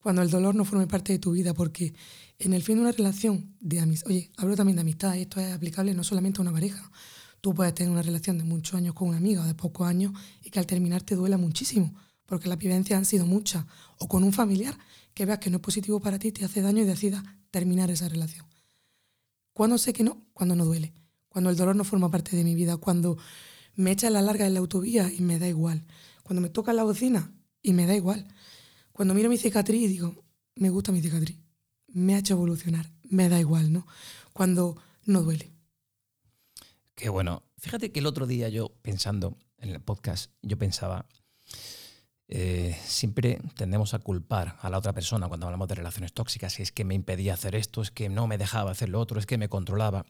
[0.00, 1.92] Cuando el dolor no forme parte de tu vida, porque
[2.38, 5.38] en el fin de una relación de amistad, oye, hablo también de amistad, y esto
[5.38, 6.90] es aplicable no solamente a una pareja.
[7.42, 10.12] Tú puedes tener una relación de muchos años con una amiga o de pocos años
[10.42, 11.94] y que al terminar te duela muchísimo
[12.26, 13.64] porque las vivencias han sido muchas,
[13.98, 14.76] o con un familiar
[15.14, 18.08] que veas que no es positivo para ti, te hace daño y decidas terminar esa
[18.08, 18.46] relación.
[19.52, 20.26] ¿Cuándo sé que no?
[20.34, 20.92] Cuando no duele,
[21.28, 23.16] cuando el dolor no forma parte de mi vida, cuando
[23.74, 25.86] me echa la larga en la autovía y me da igual,
[26.22, 28.26] cuando me toca la bocina y me da igual,
[28.92, 30.24] cuando miro mi cicatriz y digo,
[30.56, 31.38] me gusta mi cicatriz,
[31.88, 33.86] me ha hecho evolucionar, me da igual, ¿no?
[34.32, 35.52] Cuando no duele.
[36.94, 37.42] Qué bueno.
[37.58, 41.06] Fíjate que el otro día yo pensando en el podcast, yo pensaba,
[42.28, 46.72] eh, siempre tendemos a culpar a la otra persona cuando hablamos de relaciones tóxicas, es
[46.72, 49.38] que me impedía hacer esto, es que no me dejaba hacer lo otro, es que
[49.38, 50.04] me controlaba.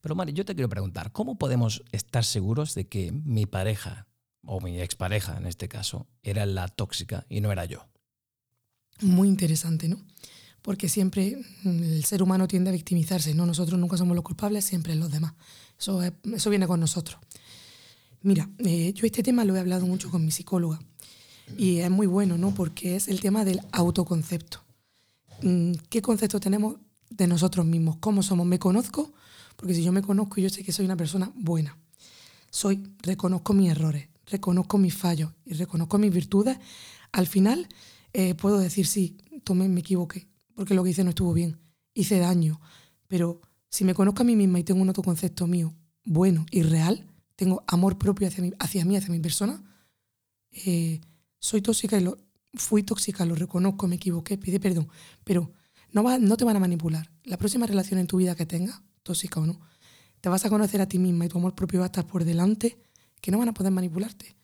[0.00, 4.06] Pero Mari, yo te quiero preguntar, ¿cómo podemos estar seguros de que mi pareja,
[4.44, 7.88] o mi expareja en este caso, era la tóxica y no era yo?
[9.00, 9.98] Muy interesante, ¿no?
[10.60, 13.46] porque siempre mm, el ser humano tiende a victimizarse, ¿no?
[13.46, 15.34] Nosotros nunca somos los culpables, siempre los demás.
[15.76, 17.18] Eso, eso viene con nosotros.
[18.22, 20.78] Mira, eh, yo este tema lo he hablado mucho con mi psicóloga
[21.56, 22.54] y es muy bueno, ¿no?
[22.54, 24.62] Porque es el tema del autoconcepto.
[25.42, 26.76] Mm, ¿Qué concepto tenemos
[27.10, 27.96] de nosotros mismos?
[27.96, 28.46] ¿Cómo somos?
[28.46, 29.12] ¿Me conozco?
[29.56, 31.76] Porque si yo me conozco, yo sé que soy una persona buena.
[32.50, 36.58] Soy, reconozco mis errores, reconozco mis fallos y reconozco mis virtudes.
[37.12, 37.68] Al final
[38.12, 41.58] eh, puedo decir, sí, tomé, me equivoqué, porque lo que hice no estuvo bien,
[41.94, 42.60] hice daño.
[43.08, 47.06] Pero si me conozco a mí misma y tengo un autoconcepto mío bueno y real,
[47.36, 49.62] tengo amor propio hacia mí, hacia, mí, hacia mi persona,
[50.52, 51.00] eh,
[51.42, 52.18] soy tóxica y lo,
[52.54, 54.88] fui tóxica, lo reconozco, me equivoqué, pide perdón,
[55.24, 55.52] pero
[55.90, 57.10] no, va, no te van a manipular.
[57.24, 59.60] La próxima relación en tu vida que tengas, tóxica o no,
[60.20, 62.24] te vas a conocer a ti misma y tu amor propio va a estar por
[62.24, 62.78] delante,
[63.20, 64.36] que no van a poder manipularte.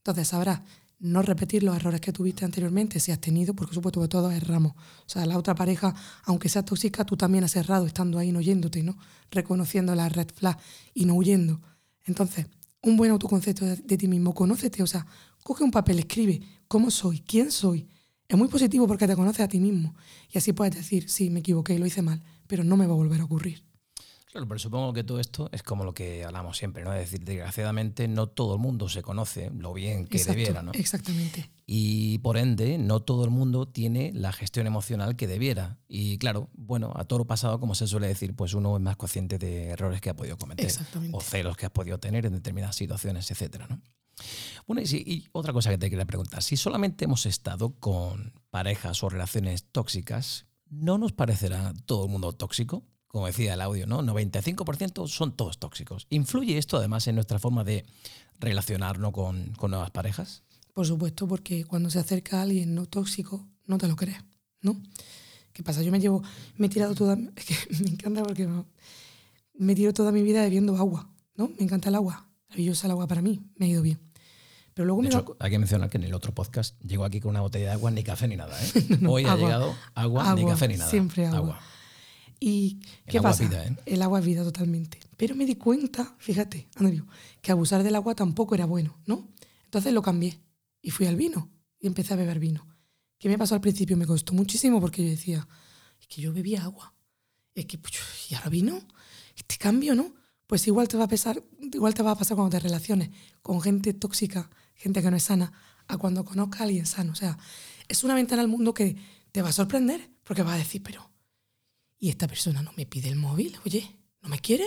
[0.00, 0.60] Entonces sabrás
[0.98, 4.72] no repetir los errores que tuviste anteriormente, si has tenido, porque supuesto que todos erramos.
[4.74, 8.38] O sea, la otra pareja, aunque sea tóxica, tú también has errado estando ahí, no
[8.38, 8.96] oyéndote, ¿no?
[9.30, 10.58] Reconociendo la red flag
[10.92, 11.60] y no huyendo.
[12.04, 12.46] Entonces,
[12.82, 15.06] un buen autoconcepto de, ti mismo, conócete, o sea,
[15.42, 17.88] coge un papel, escribe cómo soy, quién soy.
[18.28, 19.94] Es muy positivo porque te conoces a ti mismo
[20.30, 22.96] y así puedes decir, sí, me equivoqué, lo hice mal, pero no me va a
[22.96, 23.64] volver a ocurrir.
[24.32, 26.94] Claro, pero supongo que todo esto es como lo que hablamos siempre, ¿no?
[26.94, 30.72] Es decir, desgraciadamente no todo el mundo se conoce lo bien que debiera, ¿no?
[30.72, 31.50] Exactamente.
[31.66, 35.76] Y por ende, no todo el mundo tiene la gestión emocional que debiera.
[35.86, 38.96] Y claro, bueno, a todo lo pasado, como se suele decir, pues uno es más
[38.96, 40.72] consciente de errores que ha podido cometer
[41.12, 43.82] o celos que has podido tener en determinadas situaciones, etcétera, ¿no?
[44.66, 49.08] Bueno, y, otra cosa que te quería preguntar, si solamente hemos estado con parejas o
[49.08, 52.84] relaciones tóxicas, ¿no nos parecerá todo el mundo tóxico?
[53.12, 54.00] como decía el audio, ¿no?
[54.00, 56.06] 95% son todos tóxicos.
[56.08, 57.84] ¿Influye esto además en nuestra forma de
[58.40, 60.44] relacionarnos con, con, nuevas parejas?
[60.72, 64.24] Por supuesto, porque cuando se acerca alguien no tóxico, no te lo crees,
[64.62, 64.82] ¿no?
[65.52, 65.82] ¿Qué pasa?
[65.82, 66.22] Yo me llevo,
[66.56, 68.48] me he tirado toda, me encanta porque
[69.54, 71.48] me tiro toda mi vida bebiendo agua, ¿no?
[71.48, 74.00] Me encanta el agua, maravillosa el agua para mí, me ha ido bien.
[74.74, 77.30] Pero luego de hecho, hay que mencionar que en el otro podcast llegó aquí con
[77.30, 78.58] una botella de agua, ni café ni nada.
[78.62, 79.00] ¿eh?
[79.08, 80.90] Hoy ha llegado agua, ni café ni nada.
[80.90, 81.60] Siempre agua.
[82.40, 83.44] ¿Y qué el pasa?
[83.44, 83.76] Agua vida, ¿eh?
[83.86, 84.98] El agua es vida totalmente.
[85.16, 87.06] Pero me di cuenta, fíjate, Andrew,
[87.40, 89.28] que abusar del agua tampoco era bueno, ¿no?
[89.64, 90.40] Entonces lo cambié
[90.80, 92.66] y fui al vino y empecé a beber vino.
[93.18, 93.96] ¿Qué me pasó al principio?
[93.96, 95.46] Me costó muchísimo porque yo decía,
[96.00, 96.92] es que yo bebía agua.
[97.54, 97.94] Es que, pues,
[98.28, 98.80] ¿y ahora vino?
[99.36, 100.12] Este cambio, ¿no?
[100.48, 103.60] Pues igual te va a pasar, igual te va a pasar cuando te relaciones con
[103.60, 105.52] gente tóxica, gente que no es sana,
[105.88, 107.12] a cuando conozca a alguien sano.
[107.12, 107.38] O sea,
[107.88, 108.96] es una ventana al mundo que
[109.30, 111.10] te va a sorprender porque va a decir, pero
[112.02, 114.66] y esta persona no me pide el móvil, oye, ¿no me quiere?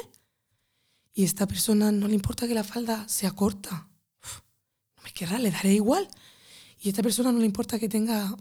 [1.14, 3.90] Y esta persona no le importa que la falda sea corta,
[4.96, 6.08] no me querrá, le daré igual.
[6.80, 8.36] Y esta persona no le importa que tenga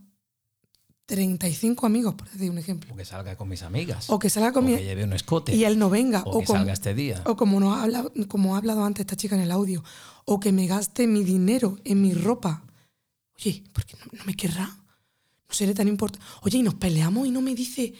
[1.06, 2.92] 35 amigos, por decir un ejemplo.
[2.92, 4.08] O que salga con mis amigas.
[4.10, 4.76] O que salga con mi...
[4.76, 5.54] que lleve un escote.
[5.54, 6.22] Y él no venga.
[6.24, 7.22] O, que salga este día.
[7.26, 9.84] O como, no ha hablado, como ha hablado antes esta chica en el audio.
[10.24, 12.62] O que me gaste mi dinero en mi ropa.
[13.36, 14.66] Oye, ¿por qué no, no me querrá?
[14.66, 16.24] No seré tan importante.
[16.42, 17.94] Oye, y nos peleamos y no me dice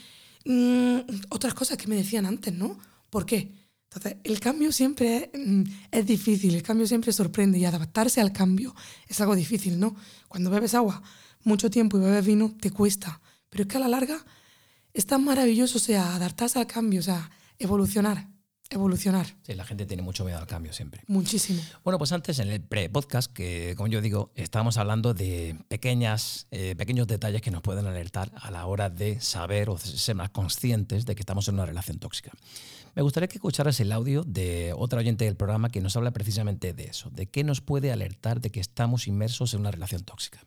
[0.45, 0.99] Mm,
[1.31, 2.79] otras cosas que me decían antes, ¿no?
[3.09, 3.51] ¿Por qué?
[3.85, 8.75] Entonces, el cambio siempre mm, es, difícil, el cambio siempre sorprende y adaptarse al cambio
[9.09, 9.97] es algo difícil, ¿no?
[10.29, 11.03] Cuando bebes agua
[11.45, 13.21] mucho tiempo y bebes vino, te cuesta.
[13.49, 14.25] Pero es que a la larga
[14.93, 18.29] es tan maravilloso, o sea, adaptarse al cambio, o sea, evolucionar
[18.71, 19.27] evolucionar.
[19.43, 21.03] Sí, la gente tiene mucho miedo al cambio siempre.
[21.07, 21.61] Muchísimo.
[21.83, 26.75] Bueno, pues antes en el pre-podcast, que como yo digo, estábamos hablando de pequeñas, eh,
[26.77, 31.07] pequeños detalles que nos pueden alertar a la hora de saber o ser más conscientes
[31.07, 32.33] de que estamos en una relación tóxica.
[32.95, 36.73] Me gustaría que escucharas el audio de otra oyente del programa que nos habla precisamente
[36.73, 40.41] de eso, de qué nos puede alertar de que estamos inmersos en una relación tóxica.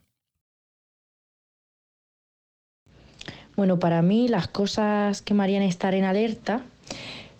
[3.57, 6.61] Bueno, para mí las cosas que me harían estar en alerta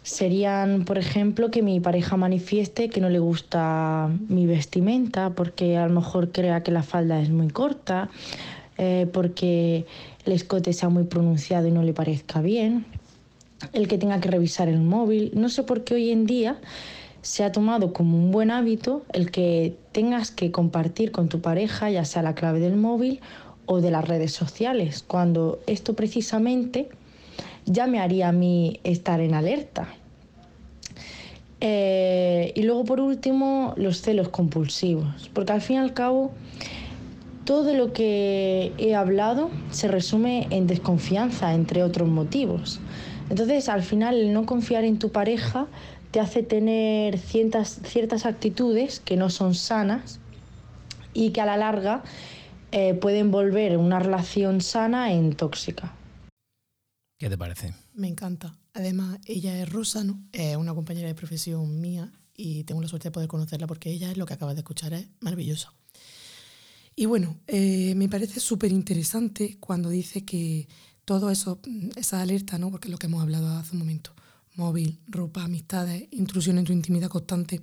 [0.01, 5.85] serían, por ejemplo, que mi pareja manifieste que no le gusta mi vestimenta porque a
[5.85, 8.09] lo mejor crea que la falda es muy corta,
[8.79, 9.85] eh, porque
[10.25, 12.87] el escote sea muy pronunciado y no le parezca bien,
[13.73, 15.29] el que tenga que revisar el móvil.
[15.35, 16.57] No sé por qué hoy en día
[17.21, 21.91] se ha tomado como un buen hábito el que tengas que compartir con tu pareja,
[21.91, 23.19] ya sea la clave del móvil
[23.67, 26.89] o de las redes sociales, cuando esto precisamente
[27.65, 29.87] ya me haría a mí estar en alerta.
[31.59, 36.31] Eh, y luego por último los celos compulsivos, porque al fin y al cabo
[37.45, 42.79] todo lo que he hablado se resume en desconfianza, entre otros motivos.
[43.29, 45.67] Entonces al final el no confiar en tu pareja
[46.11, 50.19] te hace tener ciertas, ciertas actitudes que no son sanas
[51.13, 52.03] y que a la larga
[52.71, 55.93] eh, pueden volver una relación sana en tóxica.
[57.17, 57.73] ¿Qué te parece?
[57.93, 58.55] Me encanta.
[58.73, 60.21] Además, ella es Rosa, ¿no?
[60.31, 64.11] Es una compañera de profesión mía y tengo la suerte de poder conocerla porque ella
[64.11, 65.73] es lo que acabas de escuchar, es maravillosa.
[66.95, 70.67] Y bueno, eh, me parece súper interesante cuando dice que
[71.05, 71.59] todo eso,
[71.95, 72.69] esa alerta, ¿no?
[72.69, 74.13] porque es lo que hemos hablado hace un momento,
[74.55, 77.61] móvil, ropa, amistades, intrusión en tu intimidad constante,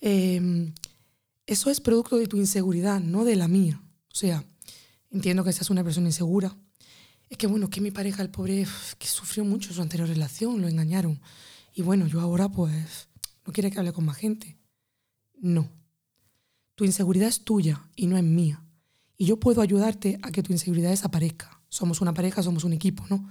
[0.00, 0.72] eh,
[1.46, 3.80] eso es producto de tu inseguridad, no de la mía.
[4.14, 4.44] O sea,
[5.10, 6.56] entiendo que seas una persona insegura.
[7.28, 8.64] Es que bueno, que mi pareja, el pobre,
[8.96, 11.20] que sufrió mucho su anterior relación, lo engañaron.
[11.74, 13.08] Y bueno, yo ahora pues
[13.44, 14.56] no quiere que hable con más gente.
[15.40, 15.68] No.
[16.76, 18.64] Tu inseguridad es tuya y no es mía.
[19.16, 21.60] Y yo puedo ayudarte a que tu inseguridad desaparezca.
[21.68, 23.28] Somos una pareja, somos un equipo, ¿no?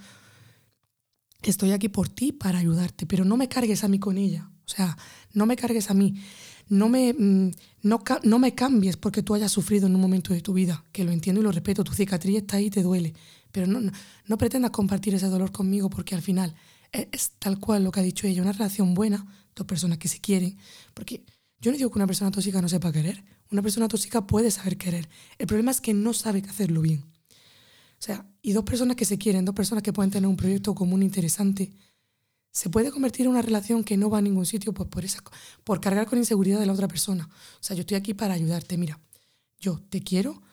[1.42, 4.52] Estoy aquí por ti para ayudarte, pero no me cargues a mí con ella.
[4.66, 4.98] O sea,
[5.32, 6.22] no me cargues a mí
[6.70, 7.52] no me, mm,
[7.84, 11.04] no, no me cambies porque tú hayas sufrido en un momento de tu vida, que
[11.04, 13.14] lo entiendo y lo respeto, tu cicatriz está ahí te duele,
[13.52, 13.92] pero no,
[14.28, 16.56] no, pretendas compartir ese dolor conmigo porque al final
[16.92, 20.20] es, tal cual lo que ha dicho ella, una relación buena, dos personas que se
[20.20, 20.58] quieren,
[20.94, 21.24] porque
[21.60, 24.78] yo no digo que una persona tóxica no sepa querer, una persona tóxica puede saber
[24.78, 27.02] querer, el problema es que no sabe hacerlo bien.
[27.02, 30.76] O sea, y dos personas que se quieren, dos personas que pueden tener un proyecto
[30.76, 31.72] común interesante,
[32.54, 35.24] se puede convertir en una relación que no va a ningún sitio pues por, esa,
[35.64, 37.28] por cargar con inseguridad de la otra persona.
[37.60, 38.78] O sea, yo estoy aquí para ayudarte.
[38.78, 39.00] Mira,
[39.60, 40.44] yo te quiero,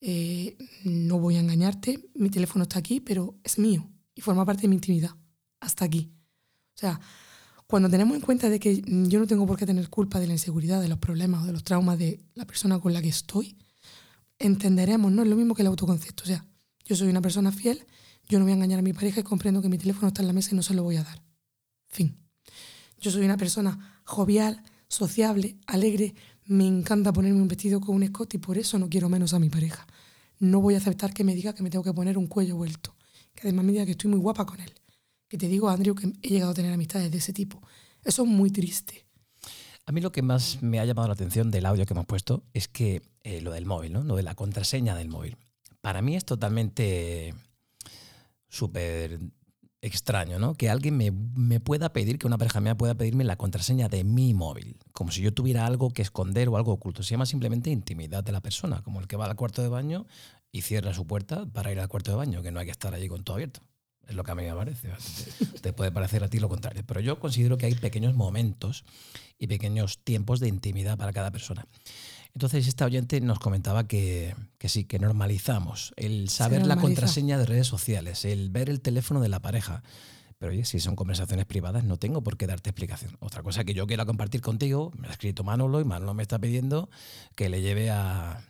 [0.00, 4.62] eh, no voy a engañarte, mi teléfono está aquí, pero es mío y forma parte
[4.62, 5.10] de mi intimidad.
[5.58, 6.12] Hasta aquí.
[6.76, 7.00] O sea,
[7.66, 10.34] cuando tenemos en cuenta de que yo no tengo por qué tener culpa de la
[10.34, 13.58] inseguridad, de los problemas o de los traumas de la persona con la que estoy,
[14.38, 16.22] entenderemos, no es lo mismo que el autoconcepto.
[16.22, 16.46] O sea,
[16.84, 17.84] yo soy una persona fiel,
[18.28, 20.28] yo no voy a engañar a mi pareja y comprendo que mi teléfono está en
[20.28, 21.27] la mesa y no se lo voy a dar.
[21.88, 22.16] Fin.
[23.00, 26.14] Yo soy una persona jovial, sociable, alegre,
[26.46, 29.38] me encanta ponerme un vestido con un escote y por eso no quiero menos a
[29.38, 29.86] mi pareja.
[30.38, 32.96] No voy a aceptar que me diga que me tengo que poner un cuello vuelto,
[33.34, 34.72] que además me diga que estoy muy guapa con él.
[35.28, 37.60] Que te digo, Andrew, que he llegado a tener amistades de ese tipo.
[38.02, 39.04] Eso es muy triste.
[39.84, 42.44] A mí lo que más me ha llamado la atención del audio que hemos puesto
[42.54, 44.04] es que eh, lo del móvil, ¿no?
[44.04, 45.36] lo de la contraseña del móvil.
[45.80, 47.34] Para mí es totalmente
[48.48, 49.18] súper
[49.80, 50.54] extraño, ¿no?
[50.54, 54.34] Que alguien me, pueda pedir, que una pareja mía pueda pedirme la contraseña de mi
[54.34, 57.02] móvil, como si yo tuviera algo que esconder o algo oculto.
[57.02, 60.06] Se llama simplemente intimidad de la persona, como el que va al cuarto de baño
[60.50, 62.94] y cierra su puerta para ir al cuarto de baño, que no hay que estar
[62.94, 63.60] allí con todo abierto.
[64.08, 64.90] Es lo que a mí me parece.
[65.62, 66.82] Te puede parecer a ti lo contrario.
[66.86, 68.84] Pero yo considero que hay pequeños momentos
[69.38, 71.66] y pequeños tiempos de intimidad para cada persona.
[72.34, 77.66] Entonces, esta oyente nos comentaba que, sí, que normalizamos el saber la contraseña de redes
[77.66, 79.82] sociales, el ver el teléfono de la pareja.
[80.38, 83.16] Pero oye, si son conversaciones privadas, no tengo por qué darte explicación.
[83.18, 86.38] Otra cosa que yo quiera compartir contigo, me ha escrito Manolo y Manolo me está
[86.38, 86.88] pidiendo
[87.34, 88.44] que le lleve a,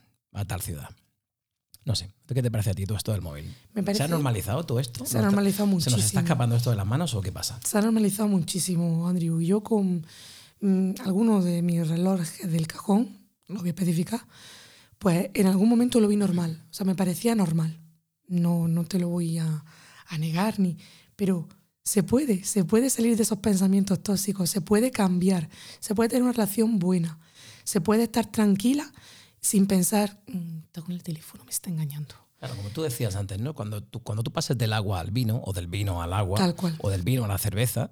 [0.47, 0.89] tal ciudad.
[1.85, 3.55] No sé, ¿qué te parece a ti todo esto del móvil?
[3.93, 5.03] ¿Se ha normalizado todo esto?
[5.03, 5.95] Se ha normalizado muchísimo.
[5.95, 7.59] ¿Se nos está escapando esto de las manos o qué pasa?
[7.63, 9.41] Se ha normalizado muchísimo, Andrew.
[9.41, 10.05] Yo con
[10.61, 13.18] mm, algunos de mis relojes del cajón,
[13.49, 14.21] no voy a especificar,
[14.97, 17.81] pues en algún momento lo vi normal, o sea, me parecía normal.
[18.27, 19.65] No, no te lo voy a,
[20.07, 20.77] a negar, ni,
[21.15, 21.47] pero
[21.83, 26.23] se puede, se puede salir de esos pensamientos tóxicos, se puede cambiar, se puede tener
[26.23, 27.19] una relación buena,
[27.63, 28.91] se puede estar tranquila
[29.41, 32.13] sin pensar, mm, está con el teléfono, me está engañando.
[32.37, 33.53] Claro, como tú decías antes, ¿no?
[33.53, 36.55] Cuando tú, cuando tú pases del agua al vino, o del vino al agua, Tal
[36.55, 36.75] cual.
[36.79, 37.91] o del vino a la cerveza,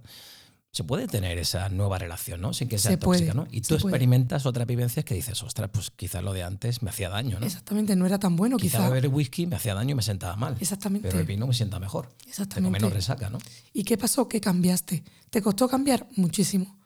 [0.77, 2.53] se puede tener esa nueva relación, ¿no?
[2.53, 3.47] Sin que sea tóxica, ¿no?
[3.51, 7.09] Y tú experimentas otras vivencias que dices, ostras, pues quizás lo de antes me hacía
[7.09, 7.47] daño, ¿no?
[7.47, 8.81] Exactamente, no era tan bueno, quizás.
[8.81, 10.55] Quizá beber whisky me hacía daño y me sentaba mal.
[10.59, 11.07] Exactamente.
[11.07, 12.09] Pero el vino me sienta mejor.
[12.27, 12.53] Exactamente.
[12.55, 13.39] Tengo menos resaca, ¿no?
[13.73, 14.29] ¿Y qué pasó?
[14.29, 15.03] Que cambiaste.
[15.31, 16.07] ¿Te costó cambiar?
[16.15, 16.79] Muchísimo.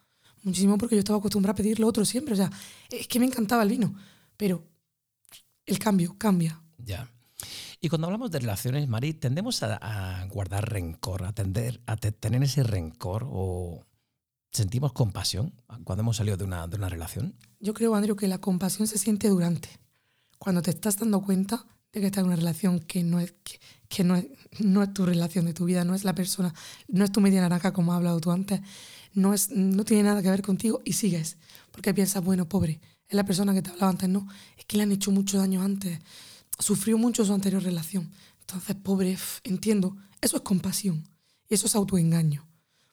[0.44, 2.34] Muchísimo porque yo estaba acostumbrada a pedir lo otro siempre.
[2.34, 2.50] O sea,
[2.90, 3.94] es que me encantaba el vino.
[4.38, 4.66] Pero
[5.66, 6.62] el cambio cambia.
[6.78, 7.12] Ya.
[7.84, 12.62] Y cuando hablamos de relaciones, Mari, tendemos a, guardar rencor, a, tender, a tener ese
[12.62, 13.84] rencor o
[14.52, 17.36] sentimos compasión cuando hemos salido de una, de una relación.
[17.60, 19.70] Yo creo, Andrew, que la compasión se siente durante.
[20.38, 23.34] Cuando te estás dando cuenta de que estás en una relación que no es,
[23.90, 24.28] que, no, es,
[24.60, 26.54] no es tu relación de tu vida, no es la persona,
[26.88, 28.62] no es tu media naranja como has hablado tú antes,
[29.14, 31.38] no, es, no tiene nada que ver contigo y sigues.
[31.72, 34.84] Porque piensas, bueno, pobre, es la persona que te hablaba antes, no, es que le
[34.84, 36.00] han hecho mucho daño antes,
[36.62, 38.12] sufrió mucho su anterior relación.
[38.42, 41.04] Entonces, pobre, entiendo, eso es compasión
[41.50, 42.48] y eso es autoengaño.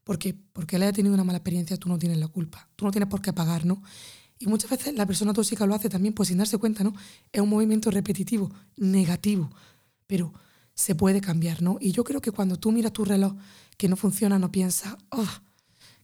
[0.04, 2.68] Porque porque él haya tenido una mala experiencia, tú no tienes la culpa.
[2.76, 3.82] Tú no tienes por qué pagar, ¿no?
[4.38, 6.94] Y muchas veces la persona tóxica lo hace también pues sin darse cuenta, ¿no?
[7.32, 9.50] Es un movimiento repetitivo, negativo,
[10.06, 10.32] pero
[10.74, 11.76] se puede cambiar, ¿no?
[11.80, 13.34] Y yo creo que cuando tú miras tu reloj
[13.76, 15.26] que no funciona, no piensas, oh,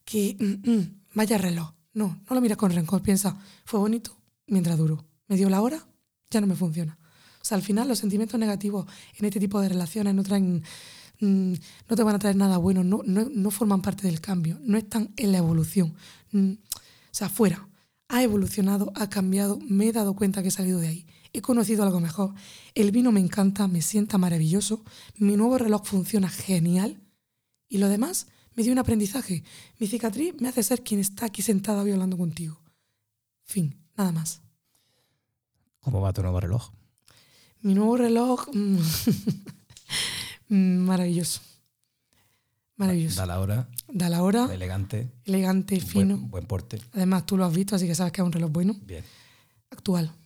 [0.05, 1.73] que mm, mm, vaya reloj.
[1.93, 4.17] No, no lo miras con rencor, piensa, fue bonito
[4.49, 5.05] mientras duró.
[5.29, 5.87] Me dio la hora,
[6.29, 6.99] ya no me funciona.
[7.45, 8.87] O sea, al final los sentimientos negativos
[9.19, 10.63] en este tipo de relaciones no traen
[11.21, 11.53] mm,
[11.91, 14.79] no te van a traer nada bueno, no, no, no forman parte del cambio, no
[14.79, 15.95] están en la evolución.
[16.33, 17.69] Mm, o sea, fuera,
[18.09, 21.07] ha evolucionado, ha cambiado, me he dado cuenta que he salido de ahí.
[21.35, 22.33] He conocido algo mejor.
[22.75, 24.83] El vino me encanta, me sienta maravilloso,
[25.19, 26.99] mi nuevo reloj funciona genial
[27.69, 29.45] y lo demás me dio un aprendizaje.
[29.79, 32.59] Mi cicatriz me hace ser quien está aquí sentada hoy hablando contigo.
[33.43, 34.41] Fin, nada más.
[35.81, 36.71] ¿Cómo va tu nuevo reloj?
[37.65, 38.79] Mi nuevo reloj, mm,
[40.85, 41.41] maravilloso.
[42.77, 43.17] Maravilloso.
[43.17, 46.17] Da la hora, Da la hora, elegante, elegante, fino.
[46.19, 46.79] buen, buen porte.
[46.93, 48.77] Además, tú lo has visto, así que sabes que es un reloj bueno.
[48.85, 49.03] Bien.
[49.71, 50.13] Actual.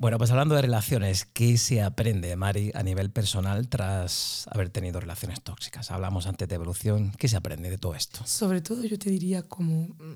[0.00, 5.00] Bueno, pues hablando de relaciones, ¿qué se aprende, Mari, a nivel personal tras haber tenido
[5.00, 5.90] relaciones tóxicas?
[5.90, 8.24] Hablamos antes de evolución, ¿qué se aprende de todo esto?
[8.24, 10.14] Sobre todo yo te diría como mm,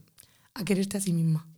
[0.54, 1.48] a quererte a sí misma.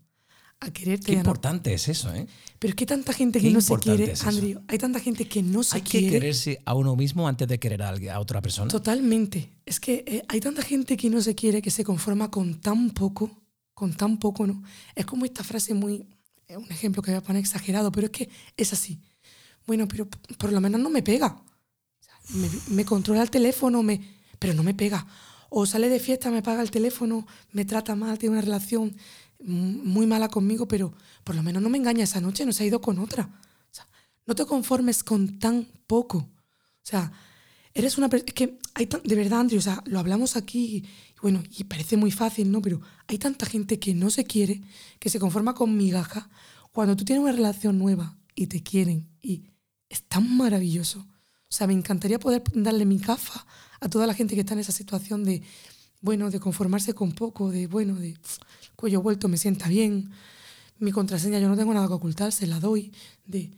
[0.64, 2.26] A quererte Qué y a no- importante es eso, ¿eh?
[2.58, 4.24] Pero es que hay tanta gente que no se importante quiere, es.
[4.24, 4.60] Andrew.
[4.68, 6.10] Hay tanta gente que no se Hay que quiere.
[6.10, 8.70] quererse a uno mismo antes de querer a, otra persona.
[8.70, 9.50] Totalmente.
[9.66, 12.90] Es que eh, hay tanta gente que no se quiere, que se conforma con tan
[12.90, 13.30] poco,
[13.74, 14.62] con tan poco, ¿no?
[14.94, 16.06] Es como esta frase muy,
[16.46, 19.00] es un ejemplo que voy a poner exagerado, pero es que es así.
[19.66, 20.08] Bueno, pero
[20.38, 21.42] por lo menos no me pega.
[22.30, 24.00] Me, me controla el teléfono, me,
[24.38, 25.06] pero no me pega.
[25.50, 28.96] O sale de fiesta, me paga el teléfono, me trata mal, tiene una relación
[29.45, 32.66] muy mala conmigo, pero por lo menos no me engaña esa noche, no se ha
[32.66, 33.30] ido con otra.
[33.70, 33.86] O sea,
[34.26, 36.18] no te conformes con tan poco.
[36.18, 37.12] O sea,
[37.72, 38.28] eres una persona.
[38.28, 40.84] Es que hay de verdad, Andrew, o sea, lo hablamos aquí y
[41.20, 42.61] bueno, y parece muy fácil, ¿no?
[42.61, 44.62] Pero hay tanta gente que no se quiere,
[44.99, 46.28] que se conforma con migaja.
[46.72, 49.45] Cuando tú tienes una relación nueva y te quieren y
[49.88, 51.01] es tan maravilloso.
[51.01, 53.47] O sea, me encantaría poder darle mi gafa
[53.80, 55.42] a toda la gente que está en esa situación de,
[56.05, 58.38] bueno, de conformarse con poco, de, bueno, de "Pf,
[58.76, 60.11] cuello vuelto me sienta bien,
[60.78, 62.92] mi contraseña yo no tengo nada que ocultar, se la doy,
[63.24, 63.50] de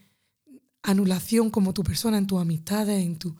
[0.85, 3.35] anulación como tu persona en tus amistades, en tu...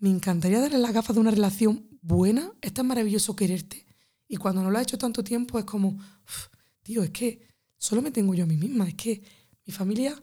[0.00, 3.86] Me encantaría darle las gafas de una relación buena, es tan maravilloso quererte.
[4.28, 6.48] Y cuando no lo ha hecho tanto tiempo es como, "Uf,
[6.82, 7.48] tío, es que
[7.78, 9.22] solo me tengo yo a mí misma, es que
[9.64, 10.14] mi familia,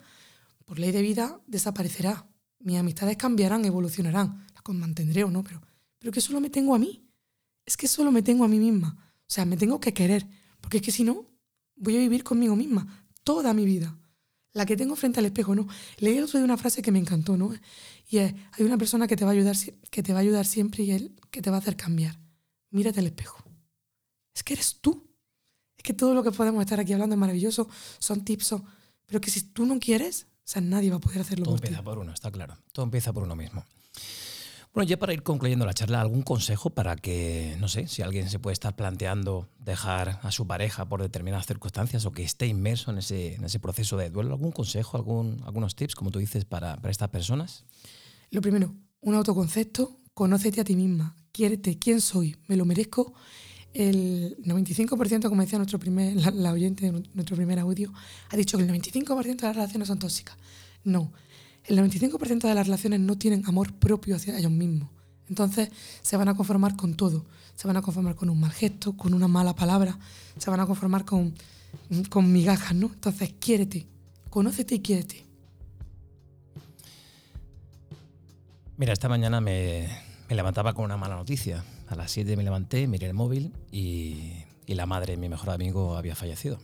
[0.66, 2.30] por ley de vida, desaparecerá.
[2.60, 5.62] Mis amistades cambiarán, evolucionarán, las mantendré o no, pero,
[5.98, 7.09] pero que solo me tengo a mí.
[7.70, 8.98] Es que solo me tengo a mí misma.
[9.22, 10.26] O sea, me tengo que querer,
[10.60, 11.28] porque es que si no,
[11.76, 13.96] voy a vivir conmigo misma toda mi vida.
[14.54, 15.68] La que tengo frente al espejo, ¿no?
[16.00, 17.54] Leí el otro día una frase que me encantó, ¿no?
[18.10, 19.56] Y es, hay una persona que te va a ayudar,
[19.92, 22.20] que te va a ayudar siempre y él que te va a hacer cambiar.
[22.72, 23.44] Mírate al espejo.
[24.34, 25.08] Es que eres tú.
[25.78, 28.64] Es que todo lo que podemos estar aquí hablando es maravilloso, son tips, son-
[29.06, 31.62] pero que si tú no quieres, o sea, nadie va a poder hacerlo Todo por
[31.62, 31.68] ti.
[31.68, 32.58] empieza por uno, está claro.
[32.72, 33.64] Todo empieza por uno mismo.
[34.74, 38.30] Bueno, ya para ir concluyendo la charla, ¿algún consejo para que, no sé, si alguien
[38.30, 42.92] se puede estar planteando dejar a su pareja por determinadas circunstancias o que esté inmerso
[42.92, 44.34] en ese, en ese proceso de duelo?
[44.34, 47.66] ¿Algún consejo, algún, algunos tips, como tú dices, para, para estas personas?
[48.30, 53.16] Lo primero, un autoconcepto, conócete a ti misma, quiérete, quién soy, me lo merezco.
[53.74, 57.92] El 95%, como decía nuestro primer, la, la oyente de nuestro primer audio,
[58.30, 60.38] ha dicho que el 95% de las relaciones son tóxicas.
[60.84, 61.12] No,
[61.66, 64.90] el 95% de las relaciones no tienen amor propio hacia ellos mismos.
[65.28, 65.70] Entonces
[66.02, 67.26] se van a conformar con todo.
[67.56, 70.00] Se van a conformar con un mal gesto, con una mala palabra,
[70.38, 71.36] se van a conformar con,
[72.10, 72.88] con migajas, ¿no?
[72.88, 73.86] Entonces quiérete,
[74.30, 75.26] conócete y quiérete.
[78.78, 79.90] Mira, esta mañana me,
[80.30, 81.66] me levantaba con una mala noticia.
[81.88, 85.50] A las 7 me levanté, miré el móvil y, y la madre de mi mejor
[85.50, 86.60] amigo había fallecido.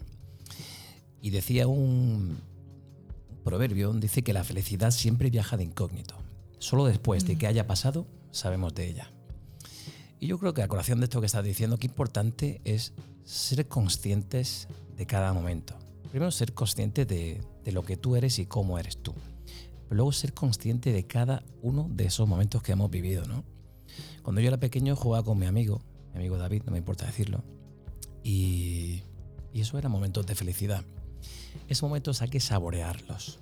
[1.22, 2.38] Y decía un
[3.46, 6.16] proverbio, dice que la felicidad siempre viaja de incógnito.
[6.58, 9.14] Solo después de que haya pasado, sabemos de ella.
[10.20, 12.94] Y yo creo que a colación de esto que estás diciendo, qué importante es
[13.24, 14.68] ser conscientes
[14.98, 15.76] de cada momento.
[16.10, 19.14] Primero, ser consciente de, de lo que tú eres y cómo eres tú.
[19.84, 23.44] Pero luego ser consciente de cada uno de esos momentos que hemos vivido, ¿no?
[24.24, 25.82] Cuando yo era pequeño jugaba con mi amigo,
[26.14, 27.44] mi amigo David, no me importa decirlo,
[28.24, 29.04] y,
[29.54, 30.84] y eso eran momentos de felicidad.
[31.68, 33.40] Esos momentos hay que saborearlos,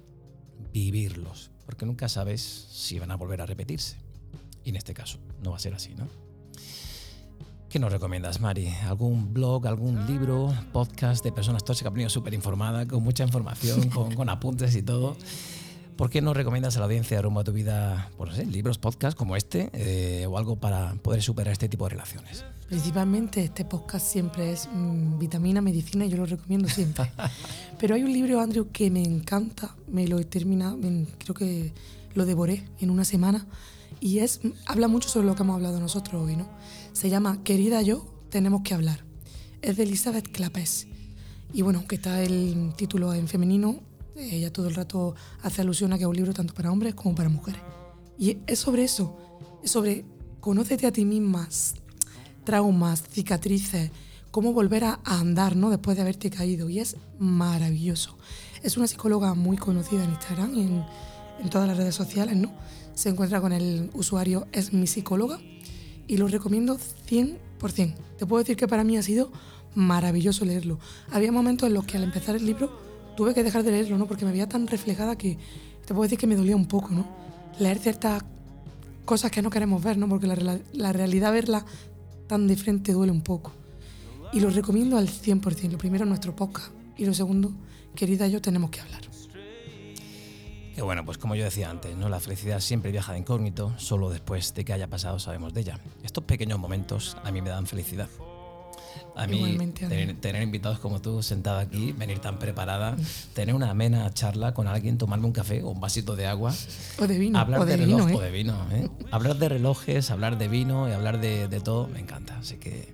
[0.72, 3.98] vivirlos, porque nunca sabes si van a volver a repetirse.
[4.64, 6.08] Y en este caso no va a ser así, ¿no?
[7.70, 8.68] ¿Qué nos recomiendas, Mari?
[8.68, 11.88] ¿Algún blog, algún libro, podcast de personas tóxicas?
[11.88, 15.18] Ha venido súper informada, con mucha información, con, con apuntes y todo.
[15.98, 18.78] ¿Por qué no recomiendas a la audiencia rumbo a tu vida, pues no sé, libros,
[18.78, 22.44] podcasts como este eh, o algo para poder superar este tipo de relaciones?
[22.68, 27.12] Principalmente este podcast siempre es mm, vitamina, medicina y yo lo recomiendo siempre.
[27.80, 31.74] Pero hay un libro, Andrew, que me encanta, me lo he terminado, me- creo que
[32.16, 33.46] lo devoré en una semana
[34.00, 36.48] y es habla mucho sobre lo que hemos hablado nosotros hoy, ¿no?
[36.94, 39.04] Se llama Querida yo, tenemos que hablar.
[39.62, 40.88] Es de Elizabeth Clapes.
[41.54, 43.80] Y bueno, aunque está el título en femenino,
[44.16, 47.16] ella todo el rato hace alusión a que es un libro tanto para hombres como
[47.16, 47.62] para mujeres.
[48.18, 49.18] Y es sobre eso,
[49.64, 50.06] es sobre
[50.40, 51.76] conócete a ti mismas,
[52.44, 53.92] traumas, cicatrices,
[54.32, 55.70] cómo volver a, andar ¿no?
[55.70, 56.70] después de haberte caído.
[56.70, 58.18] Y es maravilloso.
[58.62, 60.86] Es una psicóloga muy conocida en Instagram y en,
[61.42, 62.52] en todas las redes sociales, ¿no?
[62.94, 65.40] Se encuentra con el usuario Es mi psicóloga
[66.08, 66.78] y lo recomiendo
[67.10, 67.96] 100%.
[68.18, 69.32] Te puedo decir que para mí ha sido
[69.76, 70.80] maravilloso leerlo.
[71.12, 72.83] Había momentos en los que al empezar el libro
[73.16, 74.08] tuve que dejar de leerlo, ¿no?
[74.08, 75.38] Porque me veía tan reflejada que
[75.86, 77.06] te puedo decir que me dolía un poco, ¿no?
[77.60, 78.24] Leer ciertas
[79.06, 80.08] cosas que no queremos ver, ¿no?
[80.08, 81.66] Porque la, la realidad verla
[82.28, 83.52] tan de frente duele un poco.
[84.32, 85.72] Y lo recomiendo al 100%.
[85.72, 86.72] Lo primero, nuestro podcast.
[86.98, 87.52] Y lo segundo,
[87.96, 89.04] querida, yo tenemos que hablar.
[90.76, 92.10] Que bueno, pues como yo decía antes, ¿no?
[92.10, 95.80] la felicidad siempre viaja de incógnito, solo después de que haya pasado sabemos de ella.
[96.02, 98.10] Estos pequeños momentos a mí me dan felicidad.
[99.16, 99.58] A mí,
[100.20, 102.96] tener, invitados como tú sentado aquí, venir tan preparada,
[103.34, 106.54] tener una amena charla con alguien, tomarme un café o un vasito de agua.
[107.00, 107.38] O de vino.
[107.38, 108.68] Hablar o de, reloj, vino, o de vino.
[108.72, 108.90] ¿eh?
[109.12, 112.38] hablar de relojes, hablar de vino y hablar de, de, todo, me encanta.
[112.40, 112.94] Así que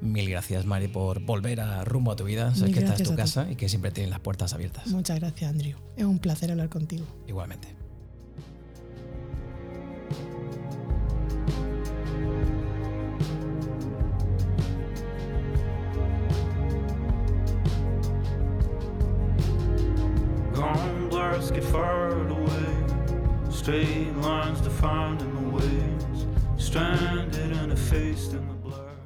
[0.00, 2.54] mil gracias, Mari, por volver a rumbo a tu vida.
[2.54, 4.86] Sabes que esta es tu casa y que siempre tienen las puertas abiertas.
[4.88, 5.76] Muchas gracias, Andrew.
[5.96, 7.06] Es un placer hablar contigo.
[7.26, 7.79] Igualmente.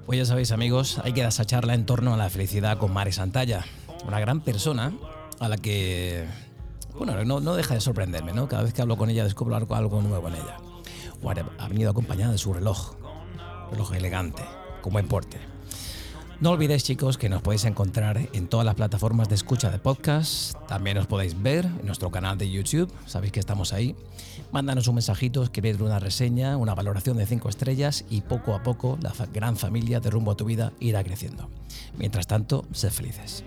[0.04, 2.92] Pues ya sabéis amigos, hay que dar esa charla en torno a la felicidad con
[2.92, 3.64] Mari Santalla,
[4.06, 4.92] una gran persona
[5.38, 6.26] a la que,
[6.98, 8.48] bueno, no, deja de sorprenderme, ¿no?
[8.48, 10.56] Cada vez que hablo con ella descubro algo, algo nuevo en ella.
[11.58, 12.94] Ha venido acompañada de su reloj,
[13.70, 14.42] reloj elegante,
[14.82, 15.38] con buen porte.
[16.44, 20.54] No olvidéis chicos que nos podéis encontrar en todas las plataformas de escucha de podcast,
[20.68, 23.96] también os podéis ver en nuestro canal de YouTube, sabéis que estamos ahí.
[24.52, 28.98] Mándanos un mensajito, escribid una reseña, una valoración de 5 estrellas y poco a poco
[29.00, 31.48] la gran familia de rumbo a tu vida irá creciendo.
[31.96, 33.42] Mientras tanto, sed felices.